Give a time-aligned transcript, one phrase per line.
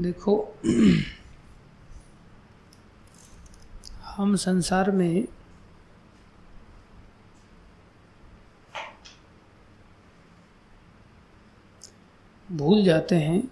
[0.00, 0.58] देखो,
[4.04, 5.28] हम संसार में
[12.52, 13.42] भूल जाते हैं।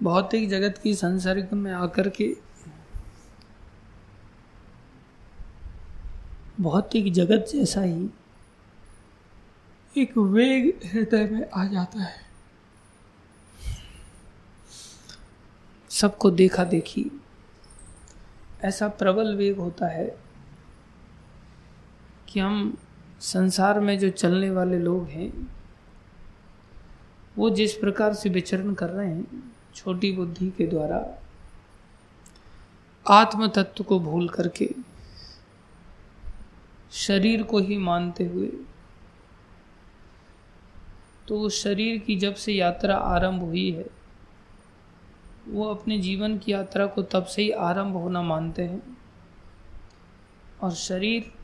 [0.00, 2.36] भौतिक जगत की संसर्ग में आकर के
[6.60, 8.10] भौतिक जगत जैसा ही
[9.96, 12.27] एक वेग हृदय में आ जाता है।
[16.00, 17.04] सबको देखा देखी
[18.64, 20.06] ऐसा प्रबल वेग होता है
[22.28, 22.76] कि हम
[23.20, 25.32] संसार में जो चलने वाले लोग हैं,
[27.38, 31.04] वो जिस प्रकार से विचरण कर रहे हैं, छोटी बुद्धि के द्वारा
[33.06, 34.70] आत्म तत्व को भूल करके,
[36.92, 38.52] शरीर को ही मानते हुए
[41.28, 43.97] तो उस शरीर की जब से यात्रा आरंभ हुई है
[45.48, 48.98] वो अपने जीवन की यात्रा को तब से ही आरंभ होना मानते हैं।
[50.62, 51.34] और शरीर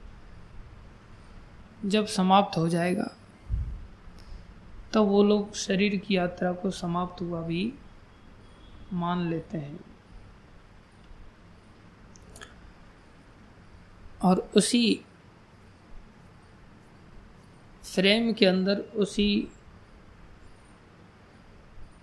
[1.85, 7.75] जब समाप्त हो जाएगा, तब तो वो लोग शरीर की यात्रा को समाप्त हुआ भी
[8.93, 9.81] मान लेते हैं।
[14.23, 15.05] और उसी
[17.95, 19.49] फ्रेम के अंदर, उसी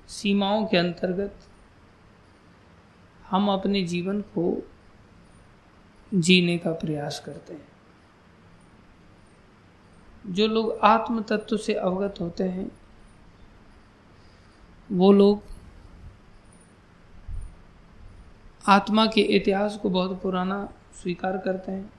[0.08, 1.51] सीमाओं के अंतर्गत
[3.32, 4.70] हम अपने जीवन को
[6.14, 7.68] जीने का प्रयास करते हैं।
[10.28, 12.72] जो लोग आत्म तत्व से अवगत होते हैं,
[14.92, 15.44] वो लोग
[18.68, 21.94] आत्मा के इतिहास को बहुत पुराना स्वीकार करते हैं।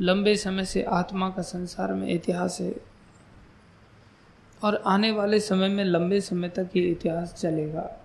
[0.00, 2.74] लंबे समय से आत्मा का संसार में इतिहास है
[4.64, 7.97] और आने वाले समय में लंबे समय तक ये इतिहास चलेगा।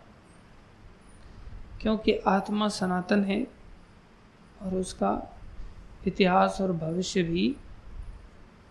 [1.83, 3.47] क्योंकि आत्मा सनातन है
[4.61, 5.39] और उसका
[6.07, 7.55] इतिहास और भविष्य भी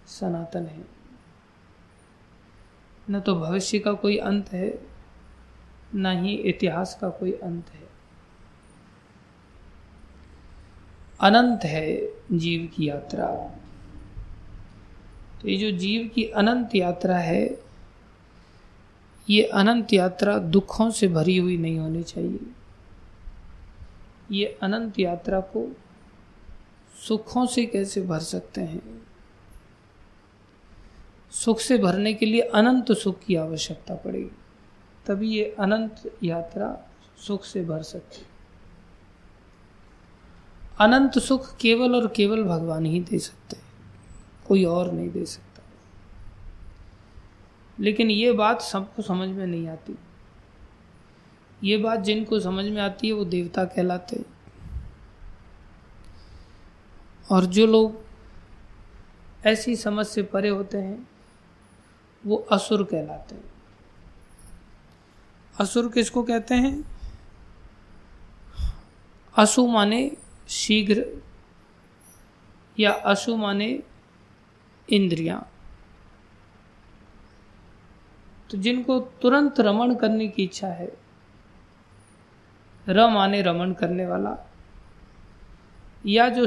[0.07, 0.85] सनातन है।
[3.11, 4.87] न तो भविष्य का कोई अंत है,
[5.95, 7.89] न ही इतिहास का कोई अंत है।
[11.21, 13.27] अनंत है जीव की यात्रा।
[15.43, 17.59] तो ये जो जीव की अनंत यात्रा है,
[19.31, 22.41] ये अनंत यात्रा दुखों से भरी हुई नहीं होनी चाहिए।
[24.31, 25.77] ये अनंत यात्रा को
[27.09, 29.07] सुखों से कैसे भर सकते हैं?
[31.31, 34.31] सुख से भरने के लिए अनंत सुख की आवश्यकता पड़ेगी।
[35.07, 36.83] तभी ये अनंत यात्रा
[37.27, 38.27] सुख से भर सकती
[40.81, 43.57] अनंत सुख केवल और केवल भगवान ही दे सकते
[44.49, 45.63] कोई और नहीं दे सकता।
[47.81, 49.99] लेकिन ये बात सबको समझ में नहीं आती।
[51.65, 54.25] ये बात जिनको समझ में आती है, वो देवता कहलाते
[57.31, 58.03] और जो लोग
[59.47, 61.09] ऐसी समझ से परे होते हैं,
[62.27, 63.45] वो असुर कहलाते हैं।
[65.61, 66.85] असुर किसको कहते हैं?
[69.39, 70.11] असु माने
[70.49, 71.23] शीघ्र,
[72.79, 73.83] या असु माने
[74.93, 75.51] इंद्रियाँ।
[78.51, 81.02] तो जिनको तुरंत रमण करने की इच्छा है
[82.89, 84.51] र माने रमण करने वाला।
[86.07, 86.47] या जो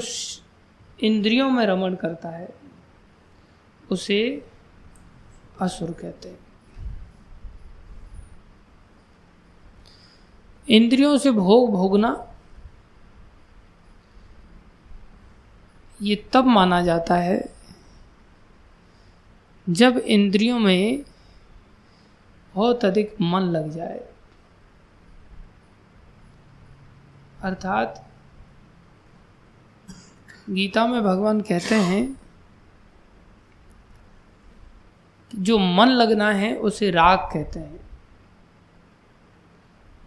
[0.99, 2.55] इंद्रियों में रमण करता है,
[3.91, 4.47] उसे
[5.61, 6.39] असुर कहते हैं।
[10.69, 12.31] इंद्रियों से भोग भोगना,
[16.01, 17.55] ये तब माना जाता है,
[19.69, 21.03] जब इंद्रियों में
[22.55, 24.14] बहुत अधिक मन लग जाए।
[27.45, 28.05] अर्थात,
[30.49, 32.19] गीता में भगवान कहते हैं
[35.33, 37.79] जो मन लगना है, उसे राग कहते हैं।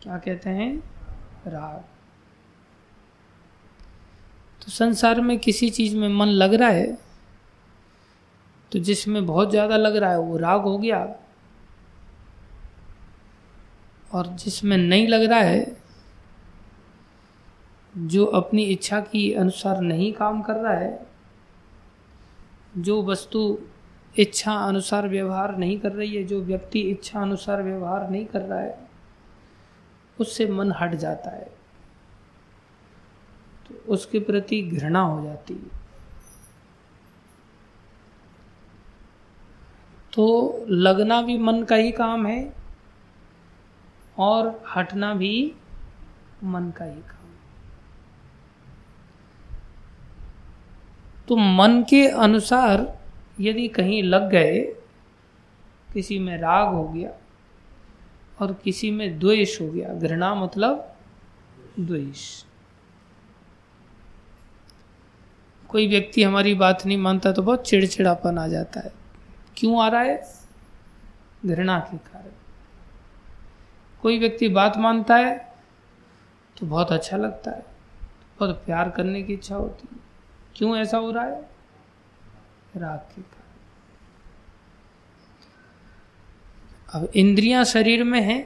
[0.02, 0.76] क्या कहते हैं?
[1.46, 1.84] राग।
[4.62, 6.98] तो संसार में किसी चीज़ में मन लग रहा है
[8.72, 11.06] तो जिसमें बहुत ज़्यादा लग रहा है, वो राग हो गया।
[14.12, 15.77] और जिसमें नहीं लग रहा है
[17.98, 21.06] जो अपनी इच्छा की अनुसार नहीं काम कर रहा है,
[22.78, 23.58] जो वस्तु
[24.18, 28.60] इच्छा अनुसार व्यवहार नहीं कर रही है, जो व्यक्ति इच्छा अनुसार व्यवहार नहीं कर रहा
[28.60, 28.88] है,
[30.20, 31.50] उससे मन हट जाता है।
[33.68, 35.78] तो उसके प्रति घृणा हो जाती है।
[40.12, 42.54] तो लगना भी मन का ही काम है
[44.18, 45.54] और हटना भी
[46.44, 47.17] मन का ही काम
[51.28, 52.86] तो मन के अनुसार
[53.40, 54.60] यदि कहीं लग गए,
[55.88, 57.10] किसी में राग हो गया
[58.38, 60.94] और किसी में द्वेष हो गया, घृणा मतलब
[61.78, 62.26] द्वेष।
[65.70, 68.92] कोई व्यक्ति हमारी बात नहीं मानता तो बहुत चिड़चिड़ापन आ जाता है।
[69.56, 70.22] क्यों आ रहा है?
[71.46, 72.30] घृणा के कारण।
[74.02, 75.36] कोई व्यक्ति बात मानता है
[76.56, 77.64] तो बहुत अच्छा लगता है,
[78.40, 79.97] बहुत प्यार करने की इच्छा होती है।
[80.58, 81.40] क्यों ऐसा हो रहा है?
[82.76, 83.46] राग के कारण
[86.94, 88.40] अब इंद्रियाँ शरीर में हैं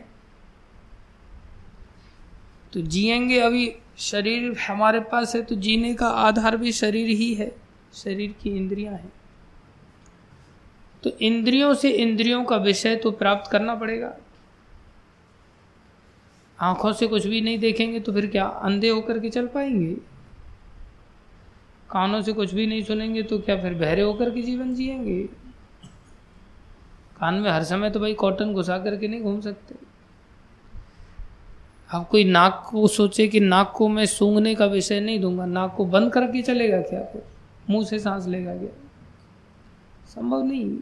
[2.73, 7.51] तो जिएँगे अभी शरीर हमारे पास है तो जीने का आधार भी शरीर ही है,
[7.95, 9.13] शरीर की इंद्रियाँ हैं।
[11.03, 14.15] तो इंद्रियों से इंद्रियों का विषय तो प्राप्त करना पड़ेगा।
[16.59, 19.97] आँखों से कुछ भी नहीं देखेंगे तो फिर क्या, अंधे होकर के चल पाएँगे?
[21.93, 25.23] कानों से कुछ भी नहीं सुनेंगे तो क्या फिर बहरे होकर के जीवन जिएँगे?
[27.21, 29.75] कान में हर समय तो भाई कॉटन घुसा करके नहीं घूम सकते।
[31.91, 35.75] अब कोई नाक को सोचे कि नाक को मैं सूंघने का विषय नहीं दूँगा, नाक
[35.77, 37.23] को बंद करके चलेगा क्या फिर
[37.71, 38.71] मुँह से सांस लेगा क्या?
[40.07, 40.79] संभव नहीं।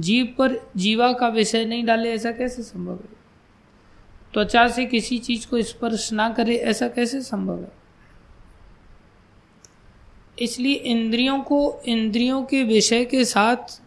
[0.00, 3.16] जीव पर जीवा का विषय नहीं डाले, ऐसा कैसे संभव है?
[4.34, 7.85] त्वचा से किसी चीज़ को स्पर्श ना करे, ऐसा कैसे संभव है?
[10.38, 13.82] इसलिए इंद्रियों को, इंद्रियों के विषय के साथ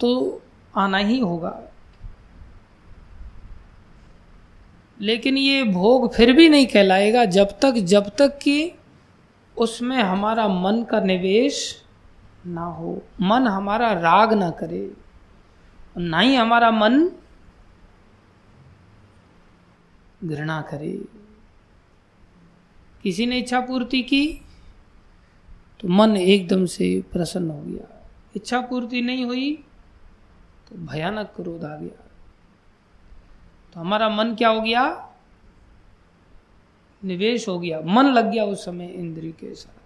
[0.00, 0.42] तो
[0.76, 1.62] आना ही होगा।
[5.00, 8.72] लेकिन ये भोग फिर भी नहीं कहलाएगा जब तक जब तक कि
[9.58, 11.82] उसमें हमारा मन का निवेश
[12.46, 14.92] ना हो। मन हमारा राग ना करे।
[15.98, 17.10] ना ही हमारा मन
[20.24, 21.04] घृणा करे।
[23.02, 24.45] किसी ने इच्छा पूर्ति की?
[25.80, 29.64] तो मन एकदम से प्रसन्न हो गया। इच्छा पूर्ति नहीं हुई
[30.68, 32.04] तो भयानक क्रोध आ गया।
[33.74, 35.12] तो हमारा मन क्या हो गया?
[37.04, 39.76] निवेश हो गया। मन लग गया उस समय इंद्री के साथ।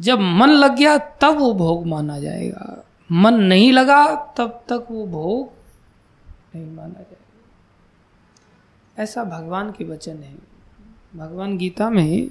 [0.00, 5.06] जब मन लग गया, तब वो भोग माना जाएगा। मन नहीं लगा, तब तक वो
[5.06, 5.52] भोग
[6.54, 7.24] नहीं माना जाएगा।
[9.02, 10.34] ऐसा भगवान के वचन है।
[11.16, 12.28] भगवान गीता में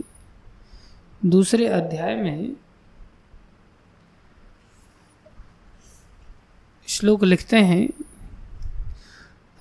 [1.25, 2.53] दूसरे अध्याय में
[6.87, 7.89] श्लोक लिखते हैं,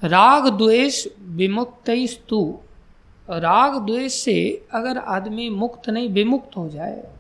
[0.04, 2.60] राग द्वेष विमुक्त स्तु
[3.30, 7.14] राग द्वेष से अगर आदमी मुक्त नहीं, विमुक्त हो जाए।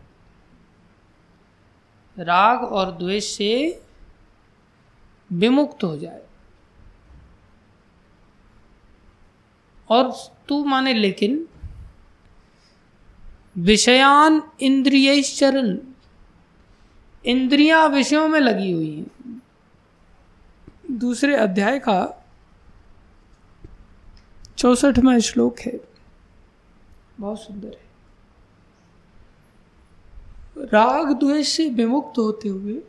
[2.18, 3.82] राग और द्वेष से
[5.32, 6.22] विमुक्त हो जाए।
[9.88, 10.12] और
[10.48, 11.48] तू माने लेकिन
[13.58, 15.78] विषयान इंद्रिय चरण
[17.26, 19.42] इंद्रिया विषयों में लगी हुई हैं।
[20.90, 22.26] दूसरे अध्याय का
[24.58, 25.80] चौसठवा श्लोक है।
[27.20, 27.92] बहुत सुंदर है।
[30.64, 32.82] राग द्वेष से विमुक्त होते हुए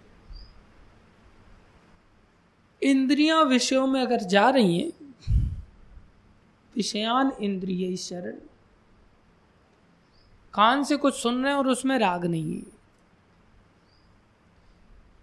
[2.83, 5.15] इंद्रिया विषयों में अगर जा रही हैं,
[6.75, 8.35] विषयान इंद्रिय शरण
[10.53, 12.61] कान से कुछ सुन रहे हैं और उसमें राग नहीं है।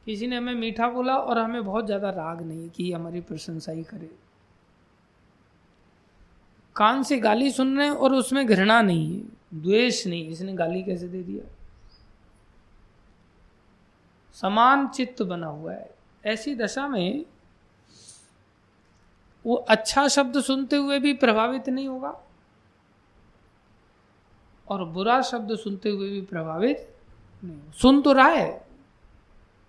[0.07, 3.83] किसी ने हमें मीठा बोला और हमें बहुत ज़्यादा राग नहीं कि हमारी प्रशंसा ही
[3.83, 4.11] करे।
[6.77, 9.23] कान से गाली सुन रहे हैं और उसमें घृणा नहीं है,
[9.55, 11.45] द्वेष नहीं इसने गाली कैसे दे दिया?
[14.37, 15.91] समान चित्त बना हुआ है।
[16.25, 17.25] ऐसी दशा में
[19.45, 22.11] वो अच्छा शब्द सुनते हुए भी प्रभावित नहीं होगा।
[24.71, 26.87] और बुरा शब्द सुनते हुए भी प्रभावित
[27.43, 28.67] नहीं सुन तो रहा है,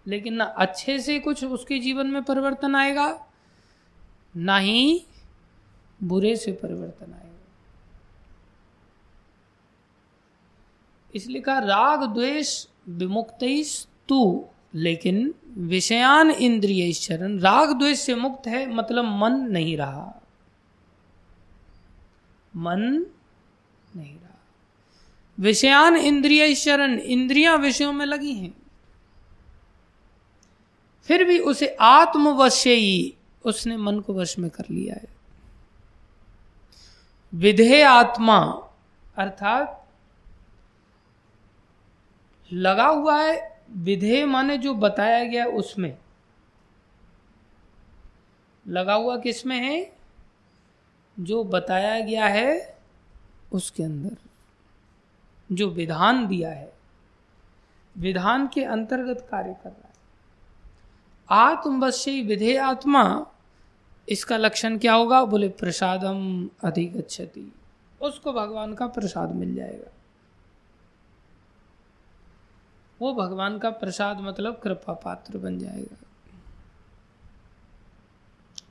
[0.06, 3.08] लेकिन ना अच्छे से कुछ उसके जीवन में परिवर्तन आएगा,
[4.36, 5.06] ना ही
[6.00, 7.30] बुरे से परिवर्तन आएगा।
[11.14, 13.44] इसलिए कहा, राग, द्वेष, विमुक्त
[14.10, 20.22] तू लेकिन विषयान इंद्रिय चरण राग, द्वेष से मुक्त है मतलब मन नहीं रहा।
[22.54, 23.06] मन
[23.96, 24.16] नहीं
[25.40, 28.62] विषयान इंद्रिय शरण, इंद्रिया विषयों में लगी हैं।
[31.04, 33.14] फिर भी उसे आत्मवश्य,
[33.46, 35.06] उसने मन को वश में कर लिया है।
[37.34, 38.70] विधेय आत्मा,
[39.18, 39.88] अर्थात
[42.54, 45.98] लगा हुआ है विधेय माने जो बताया गया उसमें।
[48.68, 49.92] लगा हुआ किसमें है?
[51.20, 52.78] जो बताया गया है,
[53.52, 54.31] उसके अंदर।
[55.52, 56.74] जो विधान दिया है,
[57.98, 59.94] विधान के अंतर्गत कार्य कर रहा है।
[61.30, 63.28] आत्मवश्य विधेय आत्मा,
[64.10, 65.26] इसका लक्षण क्या होगा?
[65.26, 67.54] बोले, प्रसादम अधिगछति
[68.02, 69.92] उसको भगवान का प्रसाद मिल जाएगा।
[73.02, 75.98] वो भगवान का प्रसाद मतलब कृपा पात्र बन जाएगा।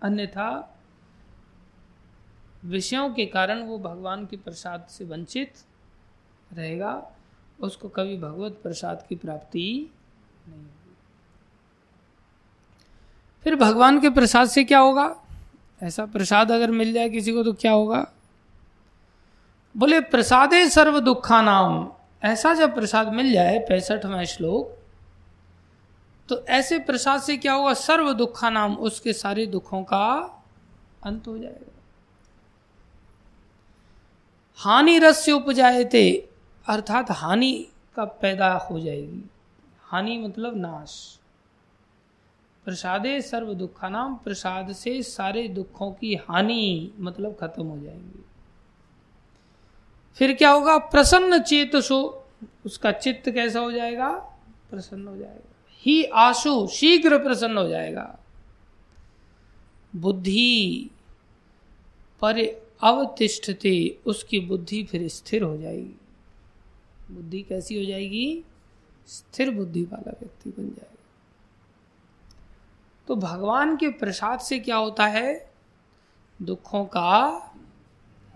[0.03, 0.77] अन्यथा
[2.65, 5.53] विषयों के कारण वो भगवान के प्रसाद से वंचित
[6.53, 7.13] रहेगा,
[7.61, 9.91] उसको कभी भगवत प्रसाद की प्राप्ति
[10.49, 10.97] नहीं होगी।
[13.45, 15.17] फिर भगवान के प्रसाद से क्या होगा?
[15.83, 18.07] ऐसा प्रसाद अगर मिल जाए किसी को तो क्या होगा?
[19.75, 21.93] बोले, प्रसादे सर्व दुखा नाम
[22.23, 24.77] ऐसा जब प्रसाद मिल जाए, पैंसठवा श्लोक
[26.29, 27.75] तो ऐसे प्रसाद से क्या होगा?
[27.75, 30.07] सर्व दुखा नाम उसके सारे दुखों का
[31.03, 31.73] अंत हो जाएगा।
[34.59, 36.30] हानि रस से उपजाए थे
[36.67, 39.31] अर्थात हानि का पैदा हो जाएगी।
[39.83, 41.21] हानि मतलब नाश।
[42.65, 48.25] प्रसादे सर्व दुखा नाम प्रसाद से सारे दुखों की हानि मतलब खत्म हो जाएँगी।
[50.15, 50.79] फिर क्या होगा?
[50.79, 52.27] प्रसन्न चेत सो,
[52.67, 54.11] उसका चित्त कैसा हो जाएगा?
[54.71, 58.19] प्रसन्न हो जाएगा। ही आशु शीघ्र प्रसन्न हो जाएगा।
[59.97, 60.91] बुद्धि
[62.21, 62.39] पर
[62.83, 66.00] अवतिष्ठते, उसकी बुद्धि फिर स्थिर हो जाएगी।
[67.11, 68.45] बुद्धि कैसी हो जाएगी?
[69.07, 70.97] स्थिर बुद्धि वाला व्यक्ति बन जाएगा।
[73.09, 75.51] तो भगवान के प्रसाद से क्या होता है?
[76.43, 77.31] दुखों का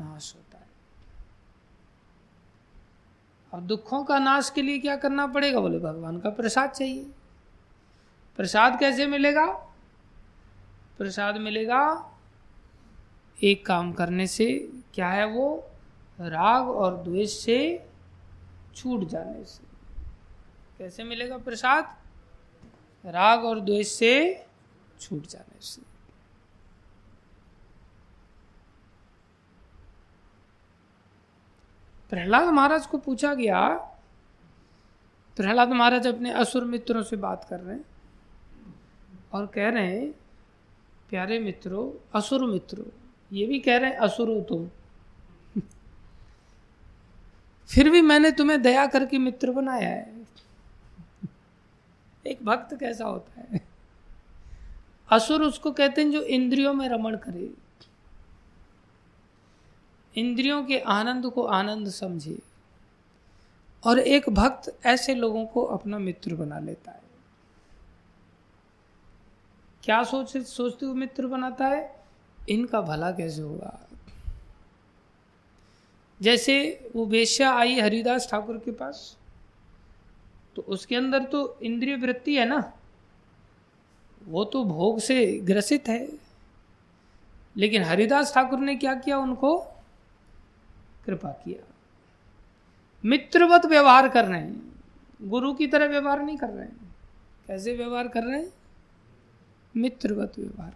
[0.00, 0.66] नाश होता है।
[3.54, 5.61] अब दुखों का नाश के लिए क्या करना पड़ेगा?
[5.61, 7.11] बोले, भगवान का प्रसाद चाहिए।
[8.37, 9.47] प्रसाद कैसे मिलेगा?
[10.99, 12.12] प्रसाद मिलेगा
[13.43, 15.71] एक काम करने से। क्या है वो?
[16.21, 17.87] राग और द्वेष से
[18.76, 19.64] छूट जाने से।
[20.78, 21.97] कैसे मिलेगा प्रसाद?
[23.04, 24.47] राग और द्वेष से
[25.00, 25.83] छूट जाने से।
[32.11, 33.69] प्रहलाद महाराज को पूछा गया,
[35.37, 37.85] प्रहलाद महाराज अपने असुर मित्रों से बात कर रहे हैं
[39.33, 40.11] और कह रहे हैं,
[41.11, 42.85] प्यारे मित्रों, असुर मित्रों,
[43.33, 44.69] ये भी कह रहे हैं, असुर तुम।
[47.68, 50.26] फिर भी मैंने तुम्हें दया करके मित्र बनाया है।
[52.26, 53.61] एक भक्त कैसा होता है?
[55.12, 57.54] असुर उसको कहते हैं जो इंद्रियों में रमण करे।
[60.16, 62.38] इंद्रियों के आनंद को आनंद समझे
[63.87, 67.02] और एक भक्त ऐसे लोगों को अपना मित्र बना लेता है।
[69.83, 72.04] क्या सोच, सोचते हुए मित्र बनाता है?
[72.49, 73.84] इनका भला कैसे होगा?
[76.25, 76.54] जैसे
[76.97, 79.16] वो वेश्या आई हरिदास ठाकुर के पास
[80.57, 82.73] तो उसके अंदर तो इंद्रिय वृत्ति है ना?
[84.25, 86.09] वो तो भोग से ग्रसित है।
[87.57, 89.19] लेकिन हरिदास ठाकुर ने क्या किया?
[89.19, 89.59] उनको
[91.07, 91.75] कृपा किया।
[93.04, 94.83] मित्रवत व्यवहार कर रहे हैं।
[95.23, 96.97] गुरु की तरह व्यवहार नहीं कर रहे हैं।
[97.47, 98.52] कैसे व्यवहार कर रहे हैं?
[99.76, 100.75] मित्रवत व्यवहार।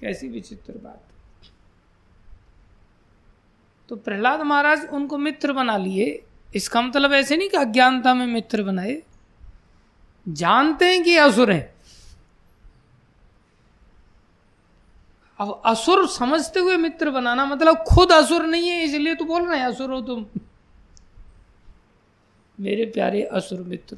[0.00, 1.04] कैसी विचित्र बात।
[3.90, 6.22] तो प्रहलाद महाराज उनको मित्र बना लिए।
[6.54, 9.02] इसका मतलब ऐसे नहीं कि अज्ञानता में मित्र बनाए।
[10.26, 11.74] जानते हैं कि असुर हैं।
[15.38, 19.58] अब असुर समझते हुए मित्र बनाना मतलब खुद असुर नहीं है, इसलिए तो बोल रहे
[19.58, 20.24] हैं, असुर हो तुम।
[22.58, 23.96] मेरे प्यारे असुर मित्र,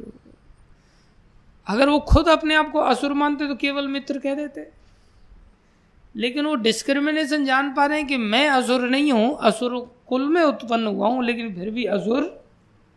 [1.66, 4.68] अगर वो खुद अपने आप को असुर मानते तो केवल मित्र कह देते।
[6.14, 10.42] लेकिन वो डिस्क्रिमिनेशन जान पा रहे हैं कि मैं असुर नहीं हूँ असुर कुल में
[10.42, 12.44] उत्पन्न हुआ हूँ, लेकिन फिर भी असुर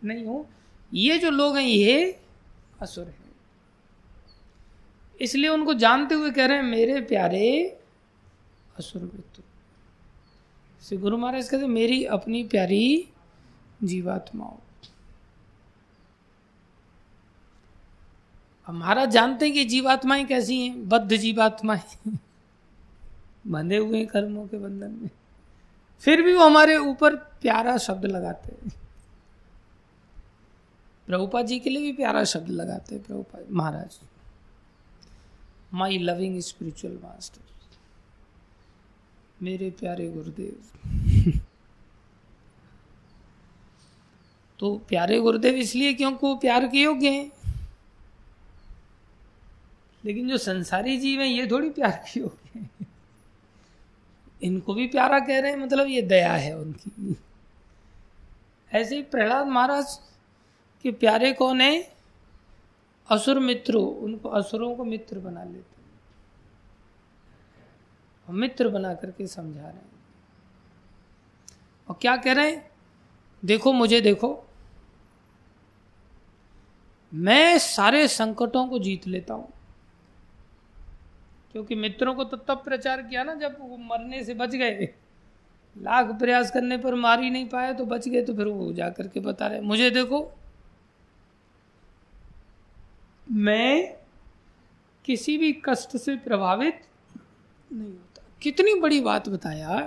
[0.04, 0.46] नहीं हूँ।
[0.92, 2.18] ये जो लोग हैं, ये
[2.80, 3.32] असुर हैं।
[5.20, 7.78] इसलिए उनको जानते हुए कह रहे हैं, मेरे प्यारे
[8.78, 9.42] असुर मृत्यु
[10.82, 13.08] श्री गुरु महाराज कहते मेरी अपनी प्यारी
[13.82, 14.56] जीवात्माओं।
[18.68, 21.80] महाराज जानते हैं कि जीवात्माएँ कैसी हैं, बद्ध जीवात्माएँ।
[23.46, 25.10] बंधे हुए हैं कर्मों के बंधन में।
[26.00, 28.72] फिर भी वो हमारे ऊपर प्यारा शब्द लगाते हैं।
[31.06, 34.00] प्रभुपा जी के लिए भी प्यारा शब्द लगाते हैं, Prabhupada Maharaj.
[35.74, 37.40] My loving spiritual master
[39.42, 40.62] मेरे प्यारे गुरुदेव।
[44.58, 47.32] तो प्यारे गुरुदेव इसलिए क्योंकि वो प्यार के योग्य हैं?
[50.04, 52.66] लेकिन जो संसारी जीव है, ये थोड़ी प्यार की होगी
[54.44, 57.16] इनको भी प्यारा कह रहे हैं मतलब ये दया है उनकी।
[58.72, 60.00] ऐसे ही प्रहलाद महाराज
[60.82, 61.94] के प्यारे कौन है?
[63.10, 65.82] असुर मित्र, उनको असुरों को मित्र बना लेते
[68.28, 69.92] और मित्र बना करके समझा रहे हैं।
[71.88, 72.70] और क्या कह रहे हैं?
[73.44, 74.44] देखो, मुझे देखो।
[77.14, 79.53] मैं सारे संकटों को जीत लेता हूँ।
[81.54, 84.88] क्योंकि मित्रों को तो तब प्रचार किया ना जब वो मरने से बच गए।
[85.76, 89.08] लाख प्रयास करने पर मार ही नहीं पाए तो बच गए तो फिर वो जाकर
[89.08, 90.20] के बता रहे मुझे देखो,
[93.26, 93.96] मैं
[95.04, 96.80] किसी भी कष्ट से प्रभावित
[97.70, 99.78] नहीं होता। कितनी बड़ी बात बताया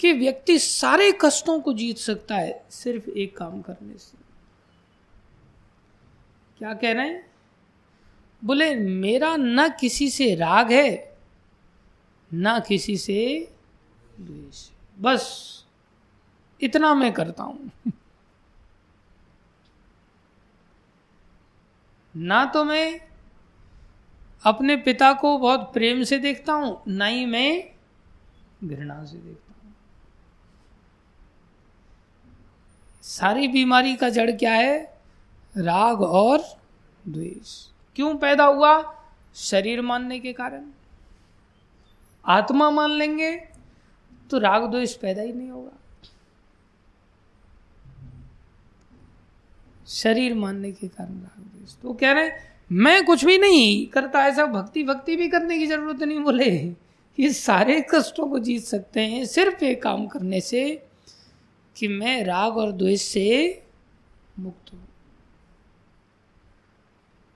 [0.00, 4.18] कि व्यक्ति सारे कष्टों को जीत सकता है सिर्फ़ एक काम करने से।
[6.58, 7.29] क्या कह रहे हैं?
[8.44, 11.16] बोले, मेरा न किसी से राग है,
[12.34, 13.48] न किसी से
[14.20, 14.70] द्वेष
[15.00, 15.64] बस,
[16.62, 17.70] इतना मैं करता हूँ।
[22.16, 23.00] ना तो मैं
[24.44, 27.70] अपने पिता को बहुत प्रेम से देखता हूँ, ना ही मैं
[28.64, 29.74] घृणा से देखता हूँ।
[33.02, 35.00] सारी बीमारी का जड़ क्या है?
[35.56, 36.38] राग और
[37.08, 37.69] द्वेष।
[38.00, 38.96] क्यों पैदा हुआ?
[39.34, 40.64] शरीर मानने के कारण।
[42.24, 43.30] आत्मा मान लेंगे
[44.30, 45.72] तो राग द्वेष पैदा ही नहीं होगा।
[49.86, 52.30] शरीर मानने के कारण राग द्वेष। तो कह रहे
[52.72, 56.50] मैं कुछ भी नहीं करता, ऐसा भक्ति भक्ति भी करने की ज़रूरत नहीं। बोले,
[57.18, 60.62] ये सारे कष्टों को जीत सकते हैं सिर्फ़ एक काम करने से
[61.76, 63.62] कि मैं राग और द्वेष से
[64.38, 64.86] मुक्त हूँ।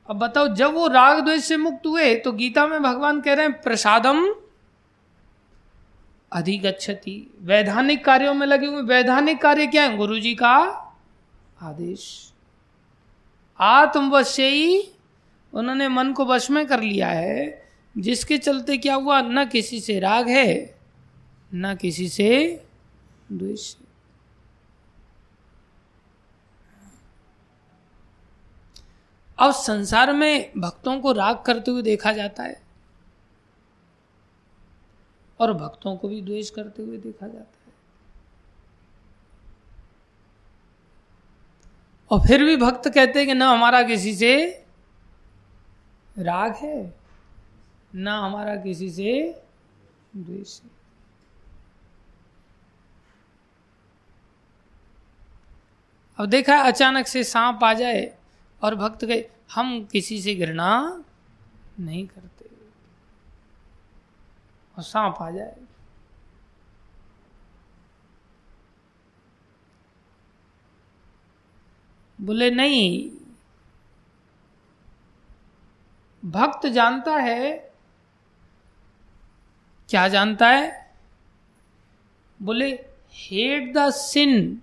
[0.08, 3.46] अब बताओ, जब वो राग द्वेष से मुक्त हुए तो गीता में भगवान कह रहे
[3.46, 4.34] हैं, प्रसादम
[6.32, 9.96] अधिगछति वैधानिक कार्यों में लगे हुए, वैधानिक कार्य क्या है?
[9.96, 10.54] गुरु जी का
[11.62, 12.32] आदेश।
[13.60, 14.82] आत्मवश्य,
[15.52, 17.62] उन्होंने मन को वश में कर लिया है,
[17.98, 19.20] जिसके चलते क्या हुआ?
[19.20, 20.78] न किसी से राग है,
[21.54, 22.62] न किसी से
[23.32, 23.74] द्वेष।
[29.38, 32.62] अब संसार में भक्तों को राग करते हुए देखा जाता है
[35.40, 37.72] और भक्तों को भी द्वेष करते हुए देखा जाता है।
[42.10, 44.34] और फिर भी भक्त कहते हैं कि ना हमारा किसी से
[46.18, 46.94] राग है,
[47.94, 49.12] ना हमारा किसी से
[50.16, 50.70] द्वेष है।
[56.18, 58.12] अब देखा अचानक से सांप आ जाए
[58.62, 61.04] और भक्त गए, हम किसी से घृणा
[61.80, 62.44] नहीं करते।
[64.76, 65.56] और सांप आ जाए।
[72.20, 73.10] बोले, नहीं,
[76.24, 77.72] भक्त जानता है,
[79.88, 80.96] क्या जानता है?
[82.42, 82.70] बोले
[83.12, 84.62] hate the sin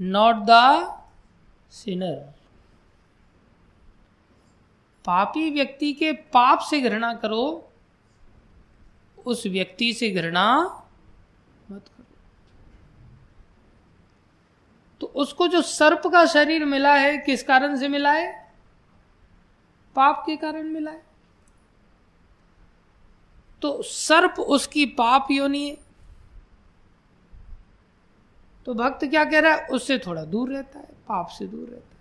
[0.00, 0.50] not the
[1.70, 2.31] sinner
[5.04, 7.72] पापी व्यक्ति के पाप से घृणा करो,
[9.26, 10.60] उस व्यक्ति से घृणा
[11.70, 12.04] मत करो।
[15.00, 18.52] तो उसको जो सर्प का शरीर मिला है, किस कारण से मिला है?
[19.96, 21.02] पाप के कारण मिला है।
[23.62, 25.78] तो सर्प उसकी पाप योनि है।
[28.66, 29.66] तो भक्त क्या कह रहा है?
[29.66, 31.91] उससे थोड़ा दूर रहता है, पाप से दूर रहता है।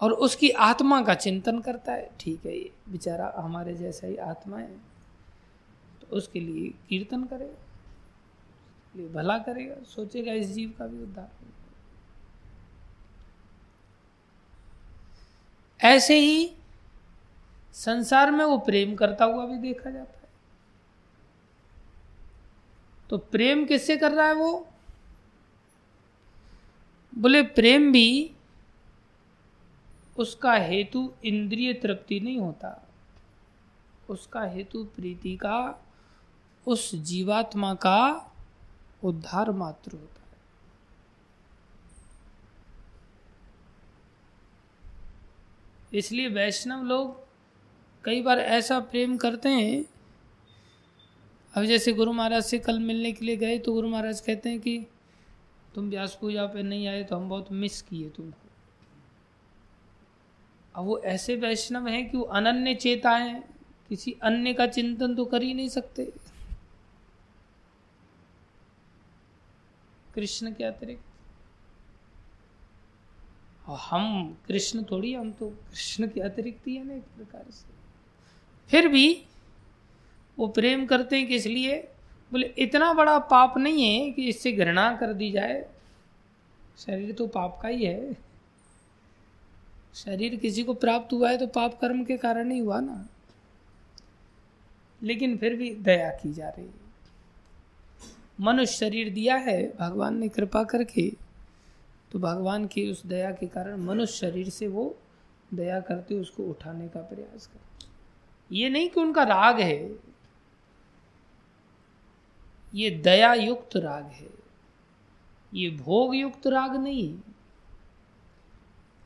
[0.00, 4.58] और उसकी आत्मा का चिंतन करता है। ठीक है ये, बेचारा हमारे जैसा ही आत्मा
[4.58, 4.78] है।
[6.00, 7.66] तो उसके लिए कीर्तन करेगा।
[9.12, 11.30] भला करेगा। सोचेगा इस जीव का भी उद्धार।
[15.80, 16.54] ऐसे ही
[17.72, 20.28] संसार में वो प्रेम करता हुआ भी देखा जाता है।
[23.10, 24.68] तो प्रेम किससे कर रहा है वो?
[27.18, 28.34] बोले, प्रेम भी
[30.20, 32.88] उसका हेतु इंद्रिय तृप्ति नहीं होता।
[34.10, 35.86] उसका हेतु प्रीति का,
[36.66, 38.32] उस जीवात्मा का
[39.04, 40.30] उद्धार मात्र होता है।
[45.98, 47.16] इसलिए वैष्णव लोग
[48.04, 49.84] कई बार ऐसा प्रेम करते हैं।
[51.54, 54.60] अब जैसे गुरु महाराज से कल मिलने के लिए गए तो गुरु महाराज कहते हैं
[54.60, 54.86] कि,
[55.74, 58.39] तुम व्यास पूजा पे नहीं आए तो हम बहुत मिस किए तुमको।
[60.80, 63.44] अब वो ऐसे वैष्णव हैं कि वो अनन्य चेता है।
[63.88, 66.12] किसी अन्य का चिंतन तो कर ही नहीं सकते।
[70.14, 71.02] कृष्ण के अतिरिक्त।
[73.68, 77.68] और हम कृष्ण थोड़ी हम तो कृष्ण के अतिरिक्त ही है ना एक प्रकार से।
[78.68, 79.24] फिर भी
[80.38, 81.88] वो प्रेम करते हैं किस लिए?
[82.32, 85.70] बोले, इतना बड़ा पाप नहीं है कि इससे घृणा कर दी जाए।
[86.78, 88.29] शरीर तो पाप का ही है।
[89.94, 93.06] शरीर किसी को प्राप्त हुआ है तो पाप कर्म के कारण ही हुआ ना।
[95.02, 96.88] लेकिन फिर भी दया की जा रही है।
[98.40, 101.10] मनुष्य शरीर दिया है, भगवान ने कृपा करके
[102.12, 104.94] तो भगवान की उस दया के कारण मनुष्य शरीर से वो
[105.54, 109.96] दया करते उसको उठाने का प्रयास करते ये नहीं कि उनका राग है,
[112.74, 114.28] ये दया युक्त राग है।
[115.54, 117.18] ये भोग युक्त राग नहीं।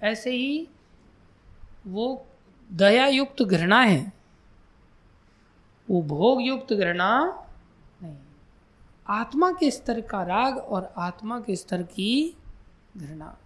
[0.02, 0.68] ऐसे ही
[1.86, 2.26] वो
[2.72, 4.12] दया युक्त घृणा है।
[5.90, 7.46] वो भोग युक्त घृणा
[8.02, 8.16] नहीं।
[9.06, 12.36] आत्मा के स्तर का राग और आत्मा के स्तर की
[12.96, 13.38] घृणा।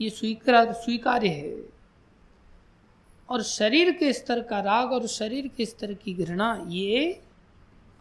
[0.00, 1.78] ये स्वीकार, स्वीकार्य है।
[3.28, 7.22] और शरीर के स्तर का राग और शरीर के स्तर की घृणा, ये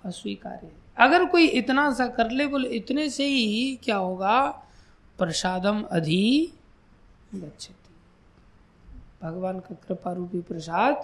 [0.05, 4.47] अस्वीकार्य है। अगर कोई इतना सा कर ले, बोले, इतने से ही क्या होगा?
[5.17, 6.53] प्रसादम अधि
[7.35, 7.73] गच्छति।
[9.21, 10.95] भगवान का कृपा रूपी प्रसाद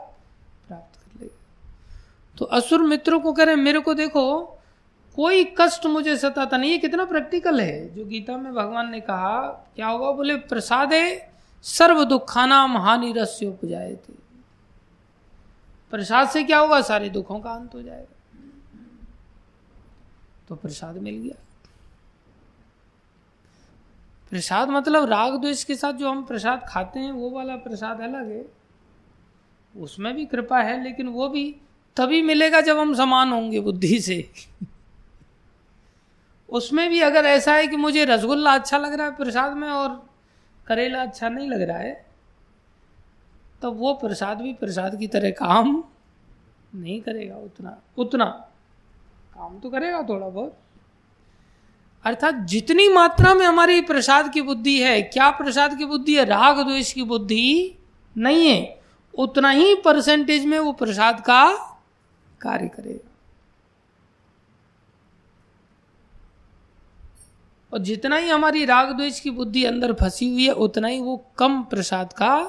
[0.68, 1.38] प्राप्त कर लेगा
[2.38, 4.44] तो असुर मित्रों को कह रहे मेरे को देखो,
[5.18, 9.42] कोई कष्ट मुझे सताता नहीं, ये कितना प्रैक्टिकल है। जो गीता में भगवान ने कहा,
[9.76, 10.92] क्या होगा बोले, प्रसाद
[11.66, 14.14] सर्व दुखाना हानि रस्य उपजाए थे
[15.94, 16.82] प्रसाद से क्या होगा?
[16.82, 18.40] सारे दुखों का अंत हो जाएगा।
[20.50, 21.43] तो प्रसाद मिल गया।
[24.34, 28.30] प्रसाद मतलब राग द्वेष के साथ जो हम प्रसाद खाते हैं, वो वाला प्रसाद अलग
[28.30, 28.46] है।
[29.78, 31.56] उसमें भी कृपा है, लेकिन वो भी
[31.98, 34.30] तभी मिलेगा जब हम समान होंगे बुद्धि से।
[36.50, 40.10] उसमें भी अगर ऐसा है कि मुझे रसगुल्ला अच्छा लग रहा है प्रसाद में और
[40.68, 42.06] करेला अच्छा नहीं लग रहा है
[43.62, 45.84] तो वो प्रसाद भी प्रसाद की तरह काम
[46.76, 48.26] नहीं करेगा उतना। उतना।
[49.34, 50.58] काम तो करेगा थोड़ा बहुत।
[52.06, 56.26] अर्थात जितनी मात्रा में हमारी प्रसाद की बुद्धि है, क्या प्रसाद की बुद्धि है?
[56.26, 57.78] राग द्वेष की बुद्धि
[58.18, 58.82] नहीं है।
[59.14, 61.54] उतना ही परसेंटेज में वो प्रसाद का
[62.42, 63.10] कार्य करेगा
[67.74, 71.26] और जितना ही हमारी राग द्वेष की बुद्धि अंदर फंसी हुई है, उतना ही वो
[71.38, 72.44] कम प्रसाद का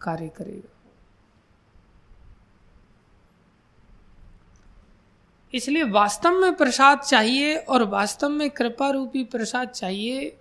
[0.00, 0.73] कार्य करेगा।
[5.54, 10.36] इसलिए वास्तव में प्रसाद चाहिए और वास्तव में कृपा रूपी प्रसाद चाहिए।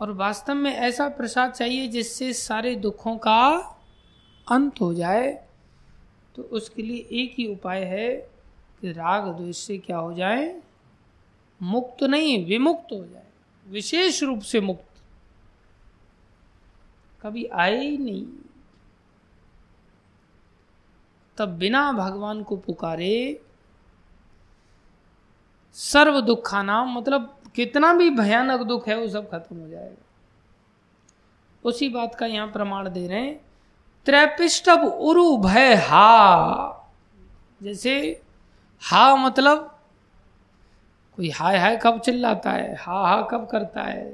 [0.00, 3.56] और वास्तव में ऐसा प्रसाद चाहिए जिससे सारे दुखों का
[4.50, 5.46] अंत हो जाए।
[6.36, 8.16] तो उसके लिए एक ही उपाय है
[8.80, 10.60] कि राग द्वेष से क्या हो जाए?
[11.62, 13.26] मुक्त नहीं, विमुक्त हो जाए।
[13.68, 15.02] विशेष रूप से मुक्त।
[17.22, 18.43] कभी आए ही नहीं।
[21.36, 23.40] तब बिना भगवान को पुकारे
[25.72, 30.02] सर्व दुखा नाम मतलब कितना भी भयानक दुख है, वो सब खत्म हो जाएगा।
[31.64, 33.40] उसी बात का यहाँ प्रमाण दे रहे हैं।
[34.04, 36.80] त्रैपिष्टब उरु भय हा।
[37.62, 38.22] जैसे
[38.82, 39.80] हा मतलब
[41.16, 44.10] कोई हाय हाय कब चिल्लाता है, हा हा कब करता है,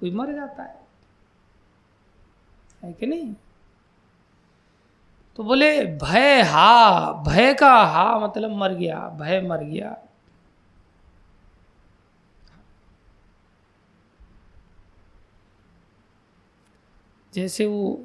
[0.00, 0.86] कोई मर जाता है।
[2.82, 3.34] है कि नहीं?
[5.38, 9.96] तो बोले, भय हा, भय का हा मतलब मर गया, भय मर गया।
[17.32, 18.00] जैसे वो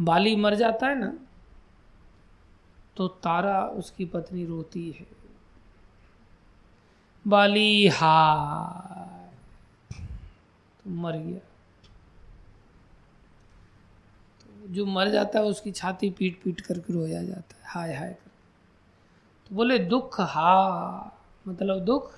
[0.00, 1.12] बाली मर जाता है ना
[2.96, 5.06] तो तारा उसकी पत्नी रोती है।
[7.24, 8.14] बाली हा
[10.78, 11.38] तो मर गया
[14.40, 18.12] तो जो मर जाता है, उसकी छाती पीट पीट करके रोया जाता है। हाय हाय
[18.12, 18.30] कर
[19.48, 22.12] तो बोले, दुख, हा मतलब दुख,